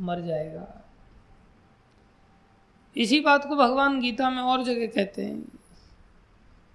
[0.00, 0.84] मर जाएगा।
[2.96, 5.44] इसी बात को भगवान गीता में और जगह कहते हैं।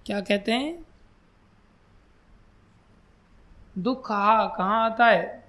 [0.06, 0.86] क्या कहते हैं?
[3.78, 5.48] दुख, हा, कहाँ आता है?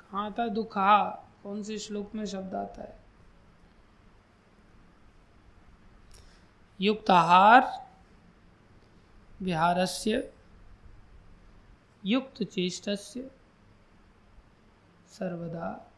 [0.00, 1.24] कहाँ आता है दुख, हा?
[1.42, 2.99] कौन से श्लोक में शब्द आता है?
[6.82, 7.62] युक्त आहार
[9.40, 10.20] विहारस्य
[12.04, 12.90] युक्त चेष्ट
[15.08, 15.90] सर्वदा।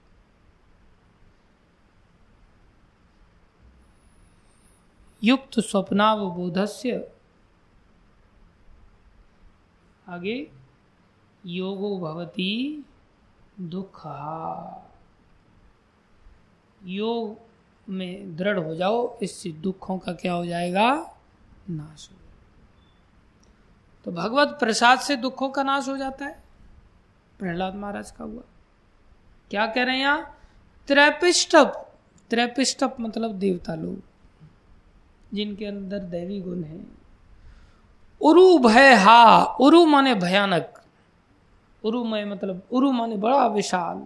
[5.22, 7.00] युक्त स्वप्नावबोधस्य
[10.08, 10.50] आगे
[11.44, 12.82] योगो भवती
[13.58, 14.06] दुख।
[16.82, 17.51] योग
[17.88, 20.90] में दृढ़ हो जाओ, इससे दुखों का क्या हो जाएगा?
[21.70, 22.16] नाश हो
[24.06, 26.42] तो भगवत प्रसाद से दुखों का नाश हो जाता है।
[27.38, 28.42] प्रहलाद महाराज का हुआ।
[29.50, 30.38] क्या कह रहे हैं यहाँ?
[30.88, 31.88] त्रैपिष्टप।
[32.30, 34.02] त्रैपिष्टप मतलब देवता लोग,
[35.34, 36.80] जिनके अंदर दैवी गुण है।
[38.20, 40.82] उरु भय हा, उरु माने भयानक।
[41.84, 44.04] उरु मय मतलब उरु माने बड़ा विशाल।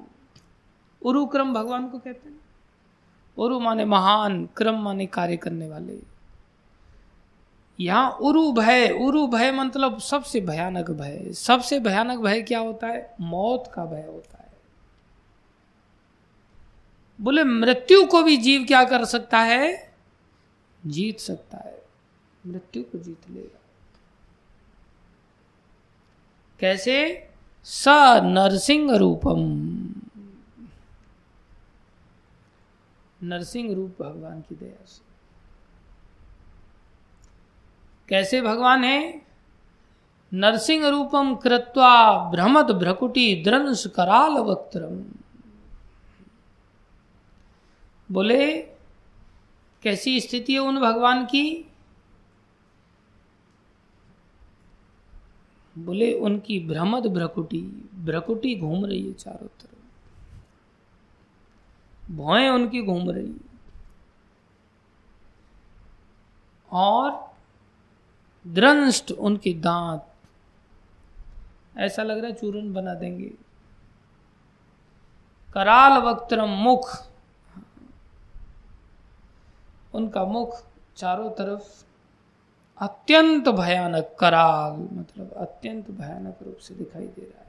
[1.02, 2.40] उरु क्रम भगवान को कहते हैं।
[3.38, 6.16] उरु माने महान, क्रम माने कार्य करने वाले।
[7.80, 13.14] यहाँ उरु भय उरु भय मतलब सबसे भयानक भय। सबसे भयानक भय क्या होता है?
[13.20, 14.52] मौत का भय होता है।
[17.20, 19.94] बोले, मृत्यु को भी जीव क्या कर सकता है?
[20.86, 21.82] जीत सकता है।
[22.46, 23.60] मृत्यु को जीत लेगा।
[26.60, 27.28] कैसे?
[27.64, 27.84] स
[28.22, 29.95] नरसिंह रूपम।
[33.26, 35.02] नरसिंह रूप भगवान की दया से।
[38.08, 39.22] कैसे भगवान है?
[40.34, 45.04] नरसिंह रूपम कृत्वा भ्रमद भ्रकुटी द्रंश कराल वक्त्रम
[48.12, 48.62] बोले,
[49.82, 51.72] कैसी स्थिति है उन भगवान की?
[55.78, 57.60] बोले, उनकी भ्रमद भ्रकुटी
[57.94, 59.75] भ्रकुटी घूम रही है चारों तरफ़।
[62.10, 63.34] भौएँ उनकी घूम रही
[66.72, 67.34] और
[68.46, 70.06] द्रंष्ट उनके दांत।
[71.76, 73.32] ऐसा लग रहा है चूरन बना देंगे।
[75.54, 77.06] कराल वक्त्रम मुख।
[79.94, 80.62] उनका मुख
[80.96, 81.84] चारों तरफ़
[82.80, 87.45] अत्यंत भयानक, कराल मतलब अत्यंत भयानक रूप से दिखाई दे रहा है।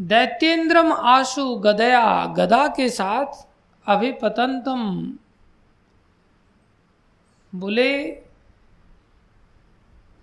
[0.00, 3.46] दैत्येन्द्रम आशु गदया गदा के साथ
[3.86, 5.18] अभिपतंतम।
[7.54, 8.04] बोले,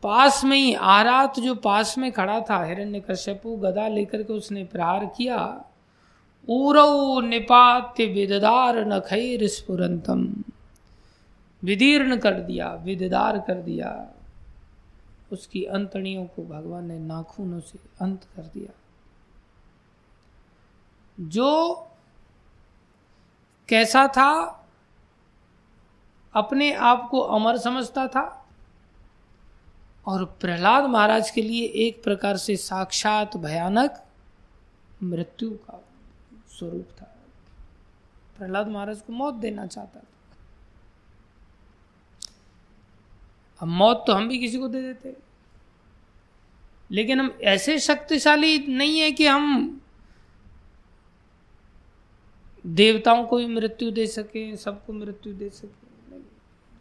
[0.04, 4.64] पास में ही आरात जो पास में खड़ा था हिरण्य कश्यपु गदा लेकर के उसने
[4.64, 5.66] प्रहार किया,
[6.50, 10.44] ऊरौ निपात्य विददार नखैर स्फुरंतम।
[11.64, 14.08] विदीर्ण कर दिया, विददार कर दिया।
[15.32, 18.81] उसकी अंतड़ियों को भगवान ने नाखूनों से अंत कर दिया।
[21.22, 21.76] जो
[23.70, 24.66] कैसा था,
[26.34, 28.50] अपने आप को अमर समझता था।
[30.06, 34.06] और प्रहलाद महाराज के लिए एक प्रकार से साक्षात भयानक
[35.04, 35.90] मृत्यु का
[36.50, 37.16] स्वरूप था।
[38.38, 40.36] प्रहलाद महाराज को मौत देना चाहता था।
[43.62, 45.18] अब मौत तो हम भी किसी को दे देते।
[46.92, 49.81] लेकिन हम ऐसे शक्तिशाली नहीं है कि हम
[52.66, 55.92] देवताओं को भी मृत्यु दे सके, सबको मृत्यु दे सके।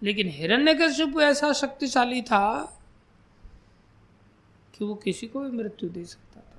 [0.02, 2.64] लेकिन हिरण्यकशिपु ऐसा शक्तिशाली था
[4.74, 6.56] कि वो किसी को भी मृत्यु दे सकता था।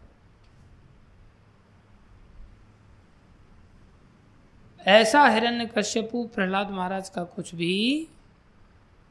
[4.92, 8.08] ऐसा हिरण्य कश्यपु प्रहलाद महाराज का कुछ भी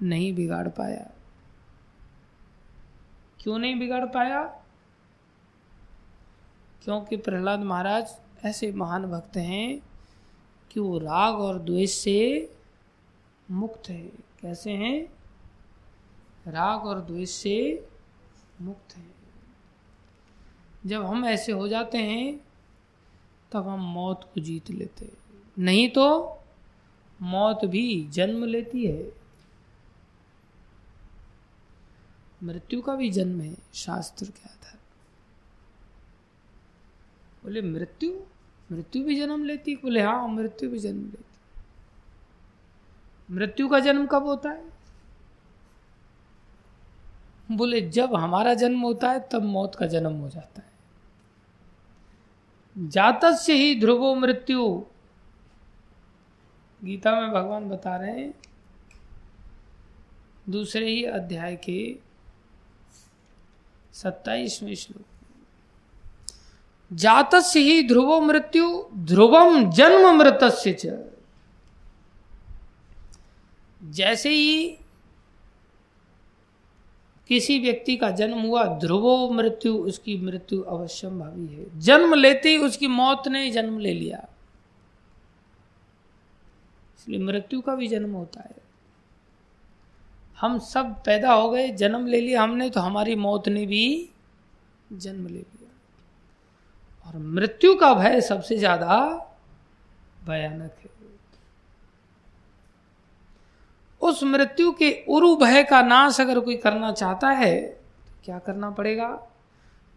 [0.02, 1.10] नहीं बिगाड़ पाया।
[3.40, 4.44] क्यों नहीं बिगाड़ पाया?
[6.82, 9.89] क्योंकि प्रहलाद महाराज ऐसे महान भक्त हैं
[10.70, 12.52] कि वो राग और द्वेष से
[13.50, 14.06] मुक्त है।
[14.40, 15.06] कैसे हैं?
[16.46, 17.88] राग और द्वेष से
[18.60, 19.14] मुक्त है।
[20.86, 22.40] जब हम ऐसे हो जाते हैं,
[23.52, 25.18] तब हम मौत को जीत लेते हैं।
[25.58, 26.38] नहीं तो
[27.22, 29.12] मौत भी जन्म लेती है।
[32.42, 34.78] मृत्यु का भी जन्म है, शास्त्र के आधार
[37.42, 38.20] बोले, मृत्यु?
[38.72, 41.24] मृत्यु भी जन्म लेती बोले हाँ मृत्यु भी जन्म लेती
[43.30, 44.70] मृत्यु का जन्म कब होता है?
[47.50, 50.70] बोले, जब हमारा जन्म होता है, तब मौत का जन्म हो जाता है।
[52.88, 54.84] जात से ही ध्रुवो मृत्यु।
[56.84, 58.34] गीता में भगवान बता रहे हैं,
[60.48, 61.98] दूसरे ही अध्याय के
[63.92, 65.09] सत्ताईसवें श्लोक।
[66.92, 70.38] जात ही ध्रुवो मृत्यु ध्रुवम जन्म मृत
[73.84, 74.78] जैसे ही
[77.28, 82.58] किसी व्यक्ति का जन्म हुआ, ध्रुवो मृत्यु, उसकी मृत्यु अवश्यम भावी है। जन्म लेते ही
[82.58, 84.28] उसकी मौत ने जन्म ले लिया।
[86.98, 88.56] इसलिए मृत्यु का भी जन्म होता है।
[90.40, 94.10] हम सब पैदा हो गए, जन्म ले लिया हमने तो हमारी मौत ने भी
[94.92, 95.59] जन्म ले लिया।
[97.06, 98.96] और मृत्यु का भय सबसे ज़्यादा
[100.26, 100.88] भयानक है।
[104.00, 108.70] उस मृत्यु के उरु भय का नाश अगर कोई करना चाहता है तो क्या करना
[108.70, 109.08] पड़ेगा?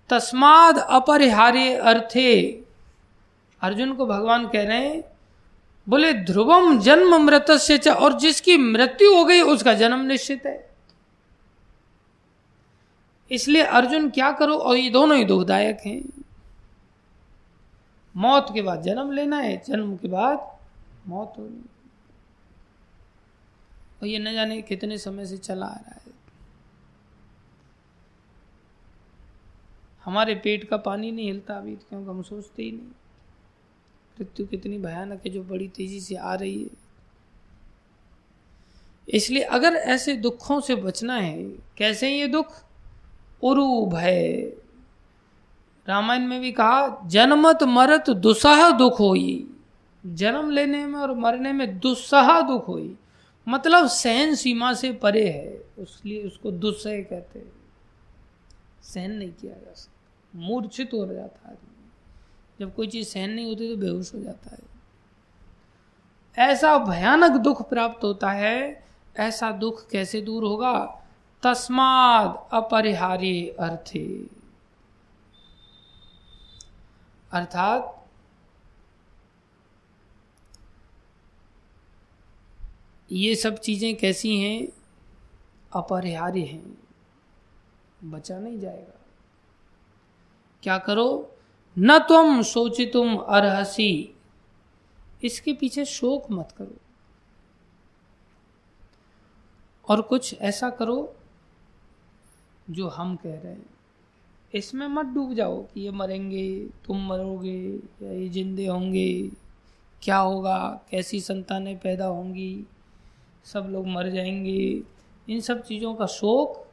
[0.10, 2.42] तस्माद अपरिहार्य अर्थे।
[3.62, 5.04] अर्जुन को भगवान कह रहे हैं,
[5.88, 10.58] बोले, ध्रुवम जन्म मृत से और जिसकी मृत्यु हो गई, उसका जन्म निश्चित है।
[13.32, 16.02] इसलिए अर्जुन क्या करो, और ये दोनों ही दुखदायक हैं।
[18.16, 20.58] मौत के बाद, जन्म लेना है, जन्म के बाद
[21.08, 21.66] मौत होनी।
[24.02, 26.14] और ये न जाने कितने समय से चला आ रहा है।
[30.04, 32.88] हमारे पेट का पानी नहीं हिलता अभी, क्योंकि हम सोचते ही नहीं।
[34.20, 36.70] मृत्यु कितनी भयानक है, जो बड़ी तेज़ी से आ रही है।
[39.10, 42.64] इसलिए अगर ऐसे दुखों से बचना है, कैसे ये दुख?
[43.44, 44.54] उरु भय
[45.88, 49.50] रामायण में भी कहा, जन्मत मरत दुस्साह दुख होई।
[50.06, 52.98] जन्म लेने में और मरने में दुस्साह दुख होई।
[53.48, 57.52] मतलब सहन सीमा से परे है, उसलिए उसको दुस्सह कहते हैं।
[58.84, 59.94] सहन नहीं किया जा सकता।
[60.36, 61.58] मूर्छित हो जाता है
[62.60, 64.74] जब कोई चीज़ सहन नहीं होती तो बेहोश हो जाता है।
[66.50, 68.86] ऐसा भयानक दुख प्राप्त होता है,
[69.18, 71.04] ऐसा दुख कैसे दूर होगा?
[71.44, 74.43] तस्माद अपरिहार्य अर्थे।
[77.34, 78.08] अर्थात
[83.12, 84.68] ये सब चीज़ें कैसी हैं?
[85.76, 86.78] अपरिहार्य हैं।
[88.04, 89.00] बचा नहीं जाएगा।
[90.64, 91.36] क्या करो?
[91.80, 94.16] न तुम सोचि तुम अरहसी।
[95.24, 96.76] इसके पीछे शोक मत करो।
[99.90, 101.16] और कुछ ऐसा करो
[102.70, 103.73] जो हम कह रहे हैं।
[104.54, 109.32] इसमें मत डूब जाओ कि ये मरेंगे, तुम मरोगे, या ये जिंदे होंगे।
[110.04, 110.82] क्या होगा?
[110.92, 112.66] कैसी संतानें पैदा होंगी?
[113.46, 114.84] सब लोग मर जाएँगे।
[115.30, 116.72] इन सब चीज़ों का शोक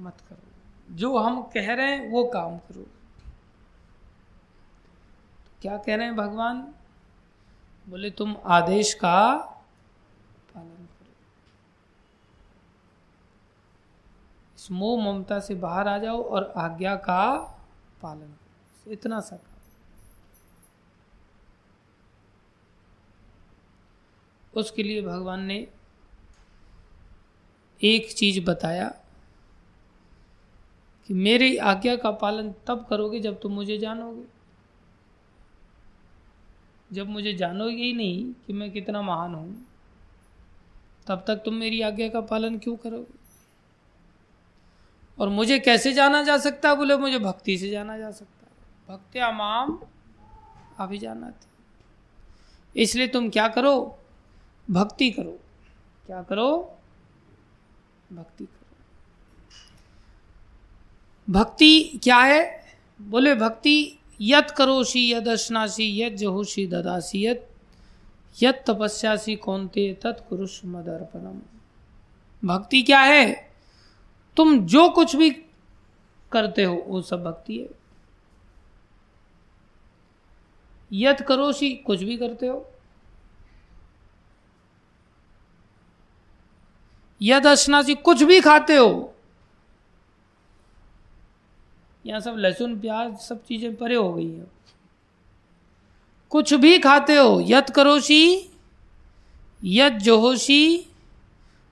[0.00, 2.86] मत करो। जो हम कह रहे हैं, वो काम करो।
[5.62, 6.74] क्या कह रहे हैं भगवान?
[7.88, 9.36] बोले, तुम आदेश का
[10.54, 11.14] पालन करो
[14.70, 17.36] मोह ममता से बाहर आ जाओ और आज्ञा का
[18.02, 19.38] पालन करो। इतना सा
[24.54, 25.66] उसके लिए भगवान ने
[27.80, 28.88] एक चीज़ बताया
[31.08, 34.24] कि मेरी आज्ञा का पालन तब करोगे जब तुम मुझे जानोगे।
[36.92, 39.66] जब मुझे जानोगे ही नहीं कि मैं कितना महान हूँ,
[41.06, 43.17] तब तक तुम मेरी आज्ञा का पालन क्यों करोगे?
[45.20, 48.96] और मुझे कैसे जाना जा सकता है बोले मुझे भक्ति से जाना जा सकता। है
[48.96, 49.78] भक्त्या माम
[50.78, 53.98] अभी जाना थी इसलिए तुम क्या करो?
[54.70, 55.40] भक्ति करो।
[56.06, 56.78] क्या करो?
[58.12, 58.84] भक्ति करो।
[61.32, 62.66] भक्ति क्या है?
[63.00, 67.48] बोले भक्ति, यत करोशी यद अश्नासी यद जहोशी ददासी, यत
[68.42, 71.42] यत तपस्यासी, कौनते तत्कुरुष मदर्पणम
[72.48, 73.47] भक्ति क्या है?
[74.38, 75.30] तुम जो कुछ भी
[76.32, 77.68] करते हो, वो सब भक्ति है।
[80.92, 82.70] यत करोशी कुछ भी करते हो।
[87.22, 89.14] यद अश्नासी कुछ भी खाते हो।
[92.06, 94.46] यहाँ सब लहसुन, प्याज, सब चीज़ें परे हो गई है।
[96.30, 98.50] कुछ भी खाते हो, यत करोशी
[99.64, 100.86] यद जोहोशी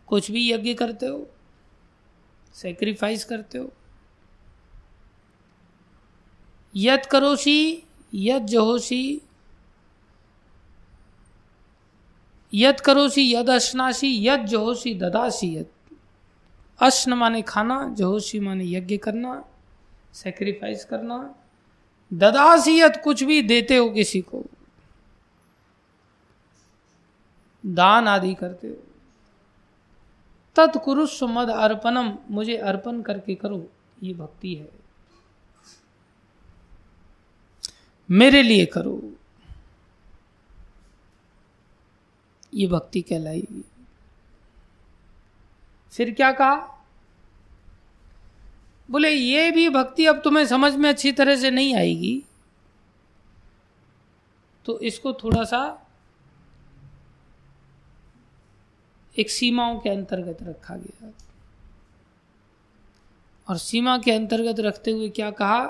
[0.07, 1.27] कुछ भी यज्ञ करते हो।
[2.57, 3.73] सेक्रीफाइस करते हो।
[6.77, 7.83] यत करोशी
[8.15, 9.21] यद जोहोशी
[12.55, 15.67] यद करोसी यद अश्नासी यद जोहोशी ददासी यद
[16.81, 19.45] अश्न माने खाना जोहोशी माने यज्ञ करना
[20.15, 21.35] सेक्रीफाइस करना।
[22.15, 24.45] ददासी यद कुछ भी देते हो किसी को।
[27.67, 28.86] दान आदि करते हो।
[30.57, 33.71] तत्कुरुष मद अर्पणम, मुझे अर्पण करके करो,
[34.03, 34.69] ये भक्ति है।
[38.11, 39.13] मेरे लिए करो।
[42.55, 43.65] ये भक्ति कहलाएगी
[45.93, 46.85] फिर क्या कहा?
[48.91, 52.25] बोले, ये भी भक्ति अब तुम्हें समझ में अच्छी तरह से नहीं आएगी।
[54.65, 55.86] तो इसको थोड़ा सा
[59.19, 61.13] एक सीमाओं के अंतर्गत रखा गया
[63.49, 65.65] और सीमा के अंतर्गत रखते हुए क्या कहा?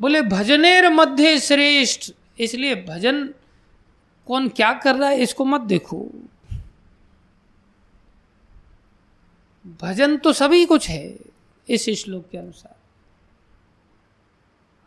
[0.00, 3.24] बोले, भजनेर मध्य श्रेष्ठ। इसलिए भजन
[4.26, 5.98] कौन क्या कर रहा है, इसको मत देखो।
[9.82, 11.18] भजन तो सभी कुछ है
[11.68, 12.76] इस श्लोक के अनुसार।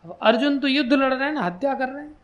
[0.04, 2.17] अब अर्जुन तो युद्ध लड़ रहे हैं ना, हत्या कर रहे हैं।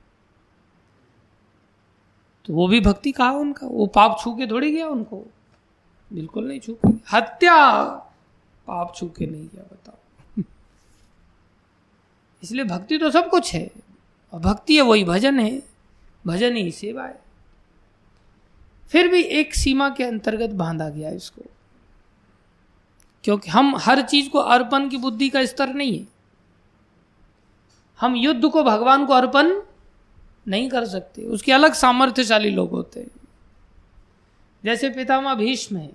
[2.45, 5.25] तो वो भी भक्ति कहा उनका। वो पाप छू के थोड़ी गया उनको।
[6.13, 6.77] बिल्कुल नहीं छू
[7.13, 7.85] हत्या
[8.67, 10.43] पाप छू के नहीं गया, बताओ।
[12.43, 13.71] इसलिए भक्ति तो सब कुछ है।
[14.33, 15.63] और भक्ति है, वही भजन है।
[16.27, 17.23] भजन ही सेवा है
[18.89, 21.43] फिर भी एक सीमा के अंतर्गत बांधा गया इसको।
[23.25, 26.07] क्योंकि हम हर चीज़ को अर्पण की बुद्धि का स्तर नहीं है।
[28.01, 29.61] हम युद्ध को भगवान को अर्पण
[30.49, 33.11] नहीं कर सकते। उसके अलग सामर्थ्यशाली लोग होते हैं।
[34.65, 35.93] जैसे पितामह भीष्म है।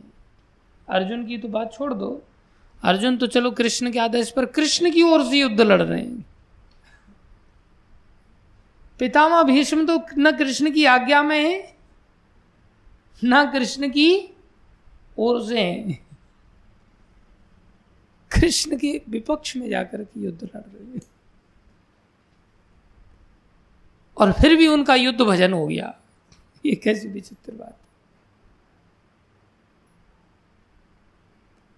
[0.89, 2.23] अर्जुन की तो बात छोड़ दो।
[2.83, 6.25] अर्जुन तो चलो कृष्ण के आदेश पर कृष्ण की ओर से युद्ध लड़ रहे हैं।
[8.99, 11.75] पितामह भीष्म तो न कृष्ण की आज्ञा में है,
[13.23, 14.35] न कृष्ण की
[15.17, 15.93] ओर से है।
[18.31, 21.01] कृष्ण के विपक्ष में जाकर के युद्ध लड़ रहे हैं।
[24.19, 25.95] और फिर भी उनका युद्ध भजन हो गया।
[26.65, 27.77] ये कैसी विचित्र बात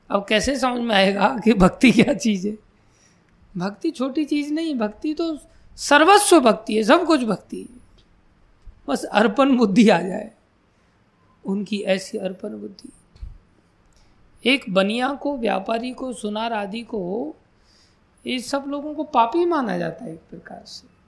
[0.09, 2.57] अब कैसे समझ में आएगा कि भक्ति क्या चीज़ है?
[3.57, 5.39] भक्ति छोटी चीज़ नहीं, भक्ति तो
[5.77, 7.81] सर्वस्व भक्ति है, सब कुछ भक्ति है।
[8.87, 10.31] बस अर्पण बुद्धि आ जाए।
[11.45, 12.91] उनकी ऐसी अर्पण बुद्धि।
[14.45, 17.35] एक बनिया को, व्यापारी को, सुनार आदि को,
[18.27, 21.00] ये सब लोगों को पापी माना जाता है एक प्रकार से।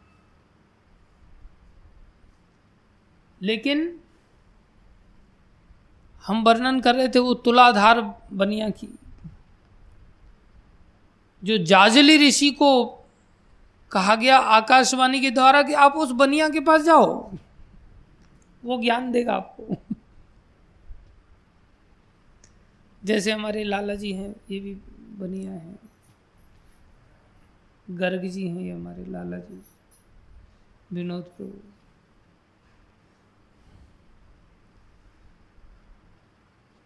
[3.44, 4.00] लेकिन
[6.28, 8.88] हम वर्णन कर रहे थे वो तुलाधार बनिया की।
[11.44, 12.86] जो जाजली ऋषि को
[13.92, 17.32] कहा गया आकाशवाणी के द्वारा कि आप उस बनिया के पास जाओ,
[18.66, 19.76] वो ज्ञान देगा आपको।
[23.04, 24.76] जैसे हमारे लाला जी हैं, ये भी
[25.18, 25.80] बनिया हैं।
[27.90, 29.62] गर्ग जी हैं, ये हमारे लाला जी।
[30.94, 31.73] विनोद प्रभु।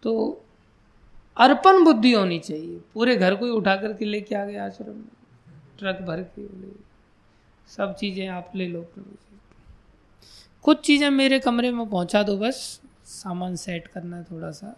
[0.08, 0.16] तो
[1.36, 5.08] अर्पण बुद्धि होनी चाहिए। पूरे घर को ही उठा करके लेके आ गए आश्रम में।
[5.78, 6.72] ट्रक भर के ले।
[7.68, 8.82] सब चीज़ें आप ले लो
[10.64, 14.74] कुछ चीज़ें मेरे कमरे में पहुँचा दो बस। सामान सेट करना थोड़ा सा।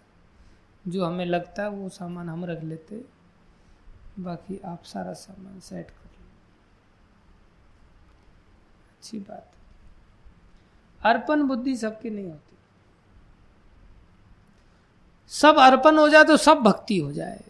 [0.84, 3.00] जो हमें लगता है वो सामान हम रख लेते।
[4.18, 6.26] बाकी आप सारा सामान सेट कर लो।
[8.90, 9.50] अच्छी बात।
[11.00, 12.49] अर्पण बुद्धि सबकी नहीं होती।
[15.30, 17.40] सब अर्पण हो जाए तो सब भक्ति हो जाए।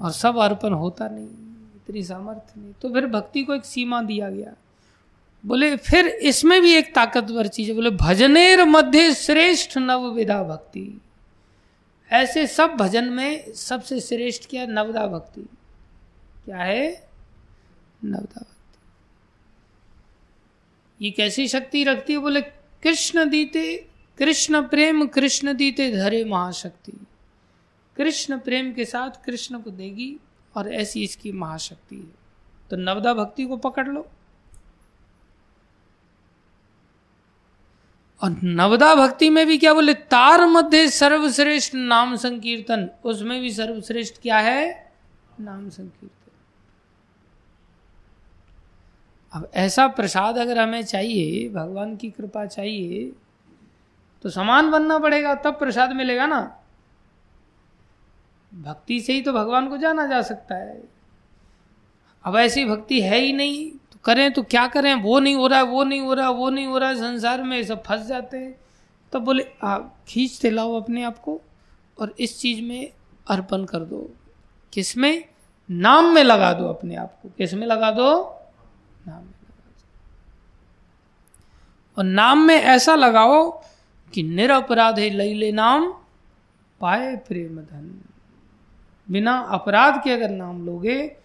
[0.00, 1.26] और सब अर्पण होता नहीं,
[1.76, 4.52] इतनी सामर्थ्य नहीं। तो फिर भक्ति को एक सीमा दिया गया।
[5.46, 11.00] बोले, फिर इसमें भी एक ताकतवर चीज़ है। बोले, भजनेर मध्य श्रेष्ठ नव विधा भक्ति।
[12.12, 15.40] ऐसे सब भजन में सबसे श्रेष्ठ क्या नवदा भक्ति।
[16.44, 17.08] क्या है?
[18.04, 18.78] नवदा भक्ति।
[21.04, 22.18] ये कैसी शक्ति रखती है?
[22.18, 22.40] बोले,
[22.82, 23.88] कृष्ण दीते
[24.18, 26.92] कृष्ण प्रेम कृष्ण दीते धरे महाशक्ति।
[27.96, 30.16] कृष्ण प्रेम के साथ कृष्ण को देगी
[30.54, 32.26] और ऐसी इसकी महाशक्ति है।
[32.70, 34.08] तो नवदा भक्ति को पकड़ लो।
[38.22, 39.94] और नवदा भक्ति में भी क्या बोले?
[39.94, 44.92] तार मध्य सर्वश्रेष्ठ नाम संकीर्तन। उसमें भी सर्वश्रेष्ठ क्या है?
[45.40, 46.30] नाम संकीर्तन।
[49.32, 53.12] अब ऐसा प्रसाद अगर हमें चाहिए, भगवान की कृपा चाहिए
[54.26, 56.60] तो समान बनना पड़ेगा, तब प्रसाद मिलेगा ना।
[58.54, 60.82] भक्ति से ही तो भगवान को जाना जा सकता है।
[62.24, 64.94] अब ऐसी भक्ति है ही नहीं तो करें तो क्या करें?
[64.94, 67.82] वो नहीं हो रहा, वो नहीं हो रहा, वो नहीं हो रहा, संसार में सब
[67.82, 68.60] फंस जाते हैं।
[69.12, 71.40] तब बोले आप खींचते लाओ अपने आप को
[72.00, 72.92] और इस चीज़ में
[73.28, 74.10] अर्पण कर दो।
[74.72, 75.24] किसमें?
[75.70, 78.10] नाम में लगा दो अपने आप को। किसमें लगा दो?
[79.06, 79.84] नाम में लगा दो।
[81.98, 83.62] और नाम में ऐसा लगाओ
[84.16, 85.92] कि निरपराधे लैले नाम,
[86.80, 88.04] पाए प्रेम धन।
[89.10, 91.16] बिना अपराध के अगर नाम लोगे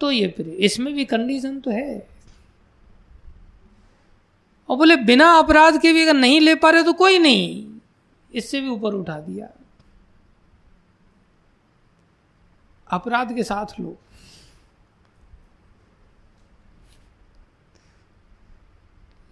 [0.00, 2.08] तो ये प्रेम इसमें भी कंडीशन तो है।
[4.68, 7.78] और बोले, बिना अपराध के भी अगर नहीं ले पा रहे तो कोई नहीं।
[8.34, 9.48] इससे भी ऊपर उठा दिया।
[12.90, 13.96] अपराध के साथ लो।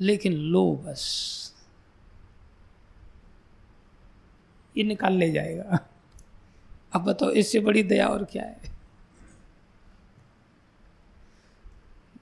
[0.01, 1.44] लेकिन लो बस।
[4.75, 5.79] ये निकाल ले जाएगा।
[6.95, 8.73] अब बताओ, इससे बड़ी दया और क्या है?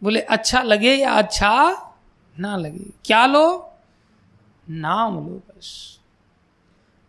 [0.02, 1.50] बोले अच्छा लगे या अच्छा
[2.36, 2.84] ना लगे?
[3.04, 3.68] क्या लो?
[4.66, 5.98] नाम लो बस।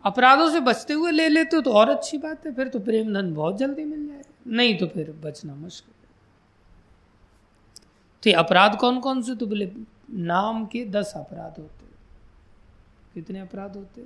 [0.04, 3.12] अपराधों से बचते हुए ले लेते हो तो और अच्छी बात है, फिर तो प्रेम
[3.14, 5.92] धन बहुत जल्दी मिल जाएगा। नहीं तो फिर बचना मुश्किल
[8.22, 9.34] तो अपराध कौन कौन से?
[9.34, 9.70] तो बोले,
[10.10, 11.86] नाम के दस अपराध होते
[13.14, 14.02] कितने अपराध होते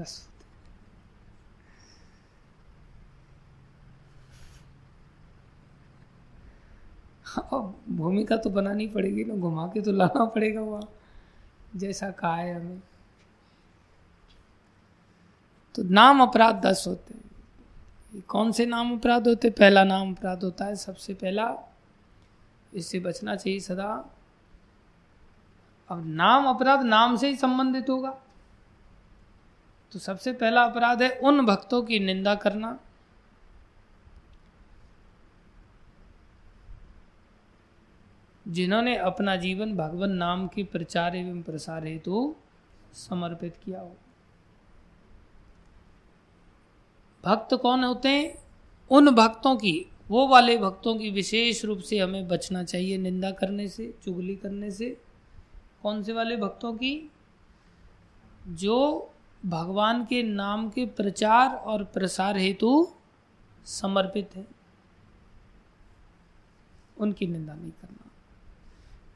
[0.00, 0.28] दस
[7.26, 10.88] हाँ, भूमिका तो बनानी पड़ेगी ना घुमा के तो लाना पड़ेगा वहाँ।
[11.76, 12.82] जैसा कहा है हमें।
[15.74, 20.64] तो नाम अपराध दस होते हैं। कौन से नाम अपराध होते पहला नाम अपराध होता
[20.64, 21.54] है सबसे पहला।
[22.74, 24.10] इससे बचना चाहिए सदा।
[25.88, 28.18] अब नाम अपराध नाम से ही संबंधित होगा।
[29.92, 32.80] तो सबसे पहला अपराध है उन भक्तों की निंदा करना।
[38.48, 42.36] जिन्होंने अपना जीवन भगवान नाम के प्रचार एवं प्रसार हेतु तो
[42.92, 43.96] समर्पित किया हो।
[47.24, 48.38] भक्त कौन होते हैं?
[48.90, 53.68] उन भक्तों की, वो वाले भक्तों की विशेष रूप से हमें बचना चाहिए निंदा करने
[53.68, 55.00] से, चुगली करने से।
[55.82, 57.10] कौन से वाले भक्तों की?
[58.48, 59.10] जो
[59.46, 62.94] भगवान के नाम के प्रचार और प्रसार हेतु
[63.64, 64.48] समर्पित है।
[66.98, 68.10] उनकी निंदा नहीं करना।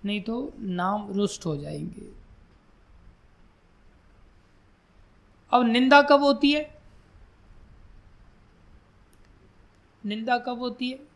[0.05, 2.13] नहीं तो नाम रुष्ट हो जाएँगे।
[5.51, 6.83] अब निंदा कब होती है?
[10.07, 11.09] निंदा कब होती है?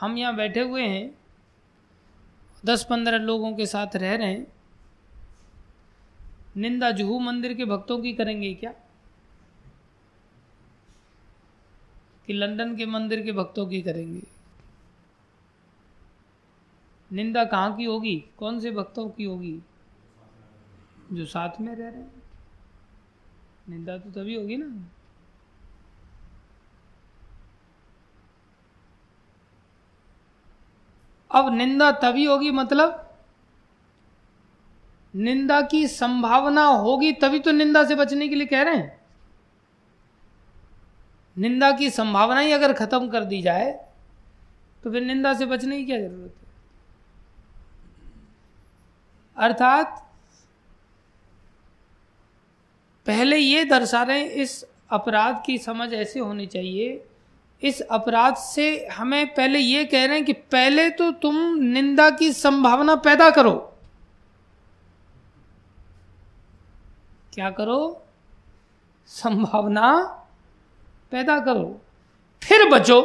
[0.00, 1.18] हम यहाँ बैठे हुए हैं,
[2.64, 4.55] दस पंद्रह लोगों के साथ रह रहे हैं।
[6.56, 8.74] निंदा जुहू मंदिर के भक्तों की करेंगे क्या?
[12.26, 14.22] कि लंदन के मंदिर के भक्तों की करेंगे।
[17.12, 18.24] निंदा कहाँ की होगी?
[18.38, 19.60] कौन से भक्तों की होगी?
[21.12, 22.22] जो साथ में रह रहे हैं।
[23.68, 24.88] निंदा तो तभी होगी ना।
[31.30, 33.05] अब निंदा तभी होगी मतलब
[35.16, 39.00] निंदा की संभावना होगी तभी तो निंदा से बचने के लिए कह रहे हैं।
[41.38, 43.86] निंदा की संभावना ही अगर खत्म कर दी जाए
[44.84, 46.46] तो फिर निंदा से बचने की क्या ज़रूरत है?
[49.36, 50.12] अर्थात,
[53.06, 57.04] पहले ये दर्शा रहे हैं, इस अपराध की समझ ऐसे होनी चाहिए।
[57.62, 62.32] इस अपराध से हमें पहले ये कह रहे हैं कि पहले तो तुम निंदा की
[62.32, 63.75] संभावना पैदा करो।
[67.36, 67.78] क्या करो?
[69.06, 69.88] संभावना
[71.10, 71.64] पैदा करो।
[72.42, 73.00] फिर बचो।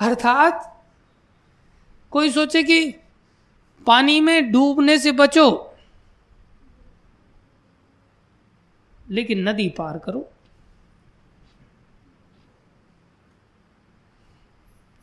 [0.00, 0.70] अर्थात
[2.12, 2.80] कोई सोचे कि
[3.86, 5.46] पानी में डूबने से बचो,
[9.10, 10.28] लेकिन नदी पार करो।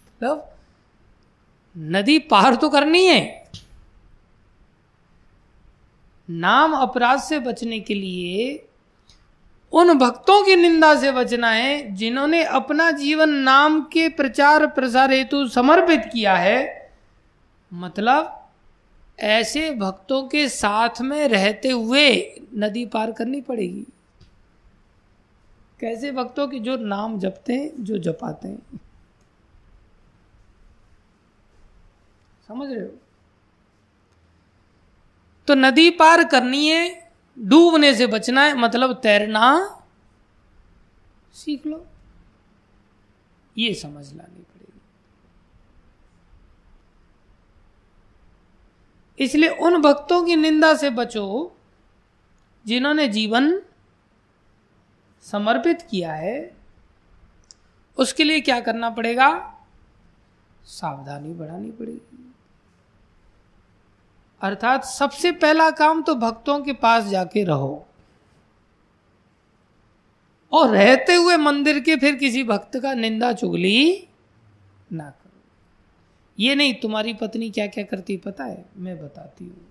[0.07, 0.50] मतलब
[1.75, 3.49] नदी पार तो करनी है।
[6.29, 8.67] नाम अपराध से बचने के लिए
[9.73, 15.47] उन भक्तों की निंदा से बचना है जिन्होंने अपना जीवन नाम के प्रचार प्रसार हेतु
[15.47, 16.91] समर्पित किया है।
[17.73, 18.37] मतलब
[19.19, 23.85] ऐसे भक्तों के साथ में रहते हुए नदी पार करनी पड़ेगी।
[25.79, 28.79] कैसे भक्तों की जो नाम जपते हैं, जो जपाते हैं।
[32.51, 32.91] समझ रहे हो?
[35.47, 39.77] तो नदी पार करनी है डूबने से बचना है मतलब तैरना।
[41.33, 41.87] सीख लो।
[43.57, 44.81] ये समझ लानी पड़ेगी।
[49.23, 51.57] इसलिए उन भक्तों की निंदा से बचो
[52.65, 53.61] जिन्होंने जीवन
[55.21, 56.57] समर्पित किया है।
[57.97, 59.57] उसके लिए क्या करना पड़ेगा?
[60.63, 62.10] सावधानी बढ़ानी पड़ेगी।
[64.41, 67.87] अर्थात सबसे पहला काम तो भक्तों के पास जाके रहो।
[70.51, 74.07] और रहते हुए मंदिर के फिर किसी भक्त का निंदा चुगली
[74.91, 75.41] ना करो।
[76.39, 78.65] ये नहीं, तुम्हारी पत्नी क्या क्या करती पता है?
[78.77, 79.67] मैं बताती हूँ।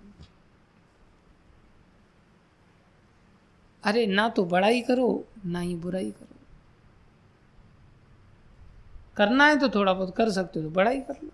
[3.83, 6.35] अरे, ना तो बड़ाई करो, ना ही बुराई करो।
[9.17, 11.29] करना है तो थोड़ा बहुत कर सकते हो तो बड़ाई कर लो।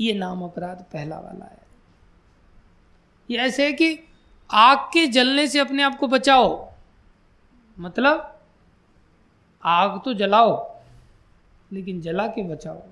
[0.00, 1.58] ये नाम अपराध पहला वाला है।
[3.30, 3.98] ये ऐसे है कि
[4.50, 6.72] आग के जलने से अपने आप को बचाओ।
[7.78, 8.40] मतलब
[9.64, 10.80] आग तो जलाओ,
[11.72, 12.82] लेकिन जला के बचाओ।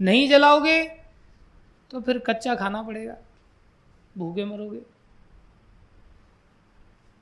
[0.00, 0.82] नहीं जलाओगे
[1.90, 3.16] तो फिर कच्चा खाना पड़ेगा।
[4.18, 4.80] भूखे मरोगे।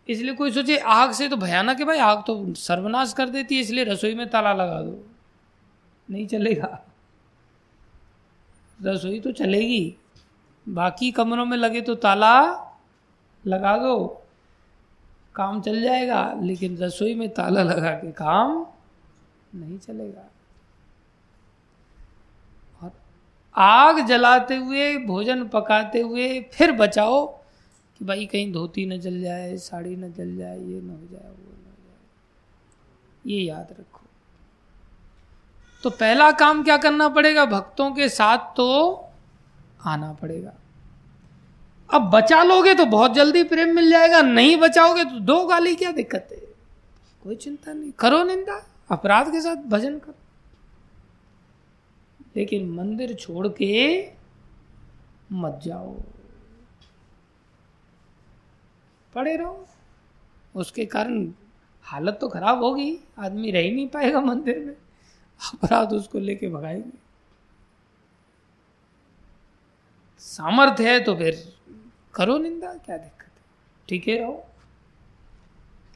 [0.08, 3.60] इसलिए कोई सोचे, आग से तो भयानक है भाई, आग तो सर्वनाश कर देती है,
[3.60, 5.06] इसलिए रसोई में ताला लगा दो।
[6.10, 6.86] नहीं चलेगा।
[8.82, 9.96] रसोई तो चलेगी।
[10.68, 12.40] बाकी कमरों में लगे तो ताला
[13.46, 14.22] लगा दो।
[15.34, 18.66] काम चल जाएगा, लेकिन रसोई में ताला लगा के काम
[19.54, 20.30] नहीं चलेगा।
[22.82, 22.92] और
[23.54, 27.26] आग जलाते हुए, भोजन पकाते हुए फिर बचाओ
[27.98, 31.30] कि भाई कहीं धोती न जल जाए, साड़ी न जल जाए, ये न हो जाए,
[31.30, 33.99] वो न हो जाए। ये याद रखो।
[35.82, 37.44] तो पहला काम क्या करना पड़ेगा?
[37.44, 38.66] भक्तों के साथ तो
[39.84, 40.52] आना पड़ेगा।
[41.94, 45.92] अब बचा लोगे तो बहुत जल्दी प्रेम मिल जाएगा, नहीं बचाओगे तो दो गाली क्या
[45.92, 46.38] दिक्कत है?
[47.24, 50.14] कोई चिंता नहीं, करो निंदा, अपराध के साथ भजन करो।
[52.36, 54.06] लेकिन मंदिर छोड़ के
[55.32, 55.94] मत जाओ।
[59.14, 59.66] पड़े रहो।
[60.54, 61.32] उसके कारण
[61.82, 64.76] हालत तो खराब होगी, आदमी रह ही नहीं पाएगा मंदिर में।
[65.40, 66.98] अपराध उसको लेके भगाएँगे।
[70.18, 71.58] सामर्थ्य है तो फिर
[72.14, 73.42] करो निंदा, क्या दिक्कत है?
[73.88, 74.46] टिके रहो।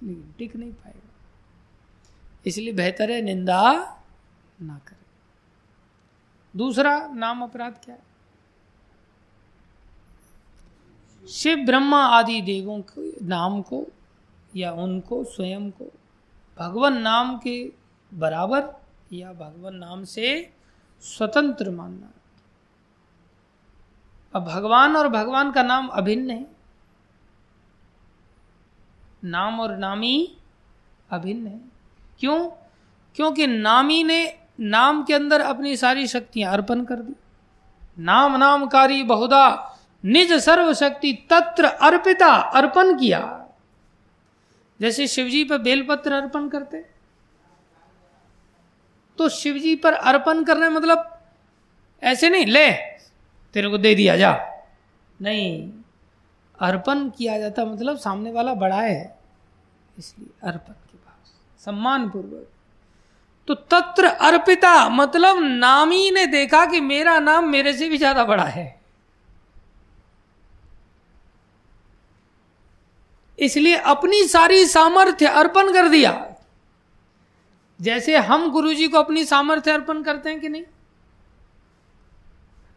[0.03, 1.11] लेकिन टिक नहीं पाएगा।
[2.47, 3.73] इसलिए बेहतर है निंदा
[4.63, 5.05] ना करें।
[6.57, 8.03] दूसरा नाम अपराध क्या है?
[11.29, 13.87] शिव, ब्रह्मा आदि देवों के, नाम को
[14.57, 15.93] या उनको, स्वयं को,
[16.59, 17.73] भगवान नाम के
[18.15, 18.84] बराबर
[19.15, 20.53] या भगवान नाम से
[21.01, 22.11] स्वतंत्र मानना।
[24.35, 26.47] अब भगवान और भगवान का नाम अभिन्न है।
[29.25, 30.37] नाम और नामी
[31.11, 31.61] अभिन्न है।
[32.19, 32.51] क्यों?
[33.15, 37.13] क्योंकि नामी ने नाम के अंदर अपनी सारी शक्तियाँ अर्पण कर दी।
[37.99, 43.49] नाम नामकारी बहुधा निज सर्व शक्ति तत्र अर्पिता अर्पण किया।
[44.81, 46.94] जैसे शिवजी पर बेलपत्र अर्पण करते।
[49.19, 51.11] तो शिवजी पर अर्पण करने मतलब
[52.03, 52.71] ऐसे नहीं, ले,
[53.55, 54.33] तेरे को दे दिया, जा।
[55.21, 55.71] नहीं,
[56.59, 59.17] अर्पण किया जाता मतलब सामने वाला बड़ा है,
[59.97, 62.47] इसलिए अर्पण के पास सम्मान पूर्वक
[63.49, 68.45] तो तत्र अर्पिता मतलब नामी ने देखा कि मेरा नाम मेरे से भी ज़्यादा बड़ा
[68.45, 68.65] है।
[73.39, 76.13] इसलिए अपनी सारी सामर्थ्य अर्पण कर दिया।
[77.81, 80.65] जैसे हम गुरु जी को अपनी सामर्थ्य अर्पण करते हैं कि नहीं?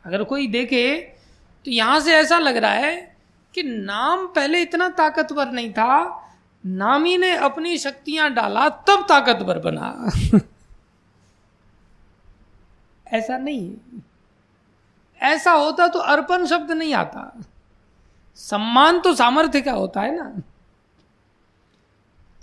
[0.06, 1.14] अगर कोई देखे
[1.66, 3.18] तो यहाँ से ऐसा लग रहा है
[3.54, 6.24] कि नाम पहले इतना ताकतवर नहीं था,
[6.66, 10.12] नामी ने अपनी शक्तियाँ डाला, तब ताकतवर बना।
[13.08, 13.76] ऐसा नहीं।
[15.22, 17.42] ऐसा होता तो अर्पण शब्द नहीं आता।
[18.36, 20.42] सम्मान तो सामर्थ्य का होता है ना।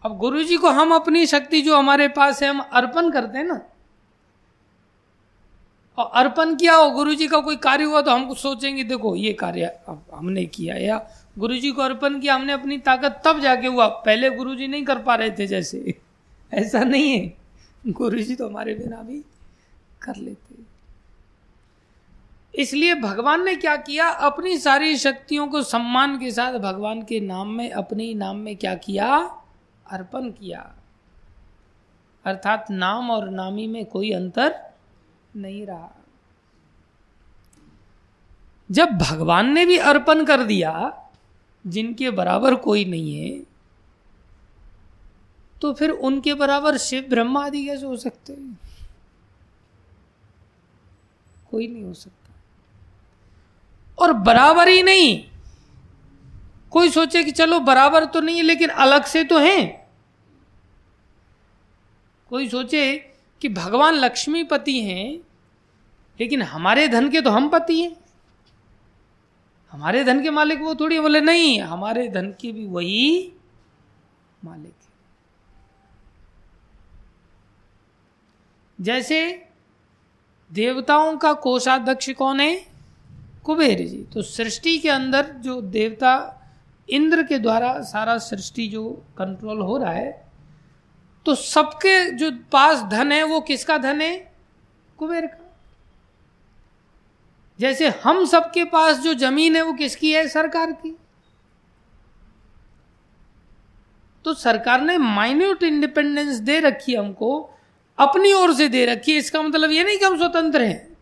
[0.04, 3.44] अब गुरु जी को हम अपनी शक्ति जो हमारे पास है, हम अर्पण करते हैं
[3.44, 3.60] ना।
[5.98, 9.32] और अर्पण किया हो गुरु जी का कोई कार्य हुआ तो हम सोचेंगे, देखो, ये
[9.32, 9.80] कार्य
[10.14, 14.30] हमने किया। या गुरु जी को अर्पण किया, हमने अपनी ताकत तब जाके हुआ, पहले
[14.30, 16.00] गुरु जी नहीं कर पा रहे थे जैसे।
[16.54, 17.34] ऐसा नहीं है।
[17.86, 19.24] गुरु जी तो हमारे बिना भी
[20.02, 20.54] कर लेते
[22.54, 24.08] इसलिए भगवान ने क्या किया?
[24.08, 28.74] अपनी सारी शक्तियों को सम्मान के साथ भगवान के नाम में, अपने नाम में क्या
[28.74, 29.38] किया?
[29.94, 30.74] अर्पण किया।
[32.24, 34.54] अर्थात नाम और नामी में कोई अंतर
[35.36, 35.90] नहीं रहा।
[38.70, 40.72] जब भगवान ने भी अर्पण कर दिया,
[41.66, 43.42] जिनके बराबर कोई नहीं है
[45.62, 48.58] तो फिर उनके बराबर शिव ब्रह्मा आदि कैसे हो सकते हैं?
[51.50, 52.32] कोई नहीं हो सकता।
[53.98, 55.24] और बराबर ही नहीं।
[56.70, 59.83] कोई सोचे कि चलो बराबर तो नहीं है लेकिन अलग से तो हैं।
[62.34, 63.10] कोई सोचे
[63.40, 65.20] कि भगवान लक्ष्मीपति हैं,
[66.20, 67.96] लेकिन हमारे धन के तो हम पति हैं।
[69.70, 73.32] हमारे धन के मालिक वो थोड़ी बोले, नहीं, हमारे धन के भी वही
[74.44, 74.88] मालिक है।
[78.80, 79.48] जैसे
[80.52, 82.66] देवताओं का कोषाध्यक्ष कौन है?
[83.44, 86.42] कुबेर जी। तो सृष्टि के अंदर जो देवता
[86.90, 90.23] इंद्र के द्वारा सारा सृष्टि जो कंट्रोल हो रहा है
[91.26, 94.32] तो सबके जो पास धन है, वो किसका धन है?
[94.98, 95.56] कुबेर का।
[97.60, 100.28] जैसे हम सबके पास जो ज़मीन है, वो किसकी है?
[100.28, 100.96] सरकार की।
[104.24, 107.50] तो सरकार ने माइन्यूट इंडिपेंडेंस दे रखी है हमको,
[107.98, 110.96] अपनी ओर से दे रखी है। इसका मतलब ये नहीं कि हम स्वतंत्र हैं।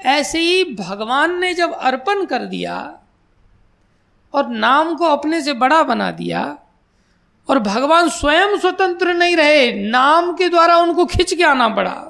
[0.00, 3.00] ऐसे ही भगवान ने जब अर्पण कर दिया
[4.34, 6.58] और नाम को अपने से बड़ा बना दिया
[7.50, 12.06] और भगवान स्वयं स्वतंत्र नहीं रहे, नाम के द्वारा उनको खिंच के आना पड़ा।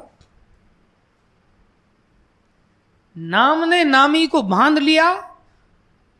[3.16, 5.36] नाम ने नामी को बाँध लिया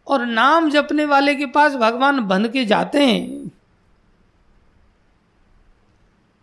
[0.07, 3.49] और नाम जपने वाले के पास भगवान बंध के जाते हैं।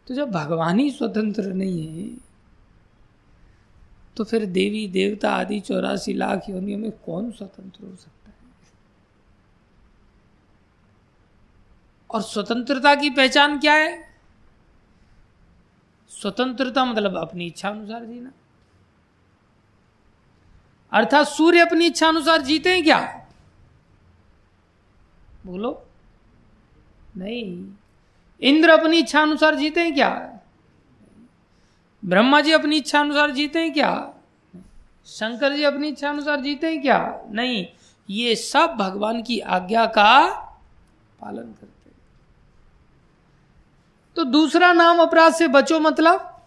[0.07, 2.17] तो जब भगवान ही स्वतंत्र नहीं है
[4.17, 8.16] तो फिर देवी, देवता आदि चौरासी लाख योनियों में कौन स्वतंत्र हो सकता
[12.12, 14.18] और स्वतंत्रता की पहचान क्या है?
[16.10, 18.32] स्वतंत्रता मतलब अपनी इच्छा अनुसार जीना।
[20.93, 23.28] अर्थात सूर्य अपनी इच्छा अनुसार जीते हैं क्या?
[25.45, 25.88] बोलो।
[27.18, 27.74] नहीं।
[28.41, 30.39] इंद्र अपनी इच्छा अनुसार जीते हैं क्या?
[32.05, 34.14] ब्रह्मा जी अपनी इच्छा अनुसार जीते हैं क्या?
[35.05, 37.24] शंकर जी अपनी इच्छा अनुसार जीते हैं क्या?
[37.30, 37.68] नहीं।
[38.10, 40.28] ये सब भगवान की आज्ञा का
[41.22, 41.66] पालन करते हैं।
[44.18, 46.41] तो दूसरा नाम अपराध से बचो मतलब?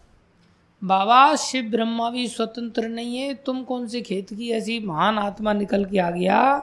[0.84, 5.52] बाबा, शिव ब्रह्मा भी स्वतंत्र नहीं है, तुम कौन से खेत की ऐसी महान आत्मा
[5.52, 6.58] निकल के आ गया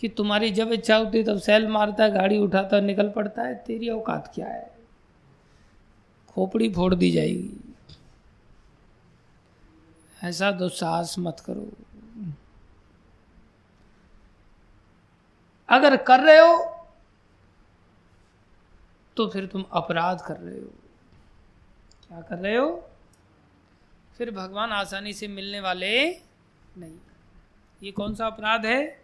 [0.00, 3.42] कि तुम्हारी जब इच्छा होती है तब सेल मारता है गाड़ी उठाता है निकल पड़ता
[3.42, 4.70] है, तेरी औकात क्या है?
[6.28, 7.74] खोपड़ी फोड़ दी जाएगी।
[10.24, 11.68] ऐसा दुस्साहस मत करो।
[15.68, 16.71] अगर कर रहे हो
[19.16, 20.70] तो फिर तुम अपराध कर रहे हो।
[22.08, 22.88] क्या कर रहे हो?
[24.18, 26.10] फिर भगवान आसानी से मिलने वाले
[26.78, 26.98] नहीं।
[27.82, 29.02] ये कौन सा अपराध है?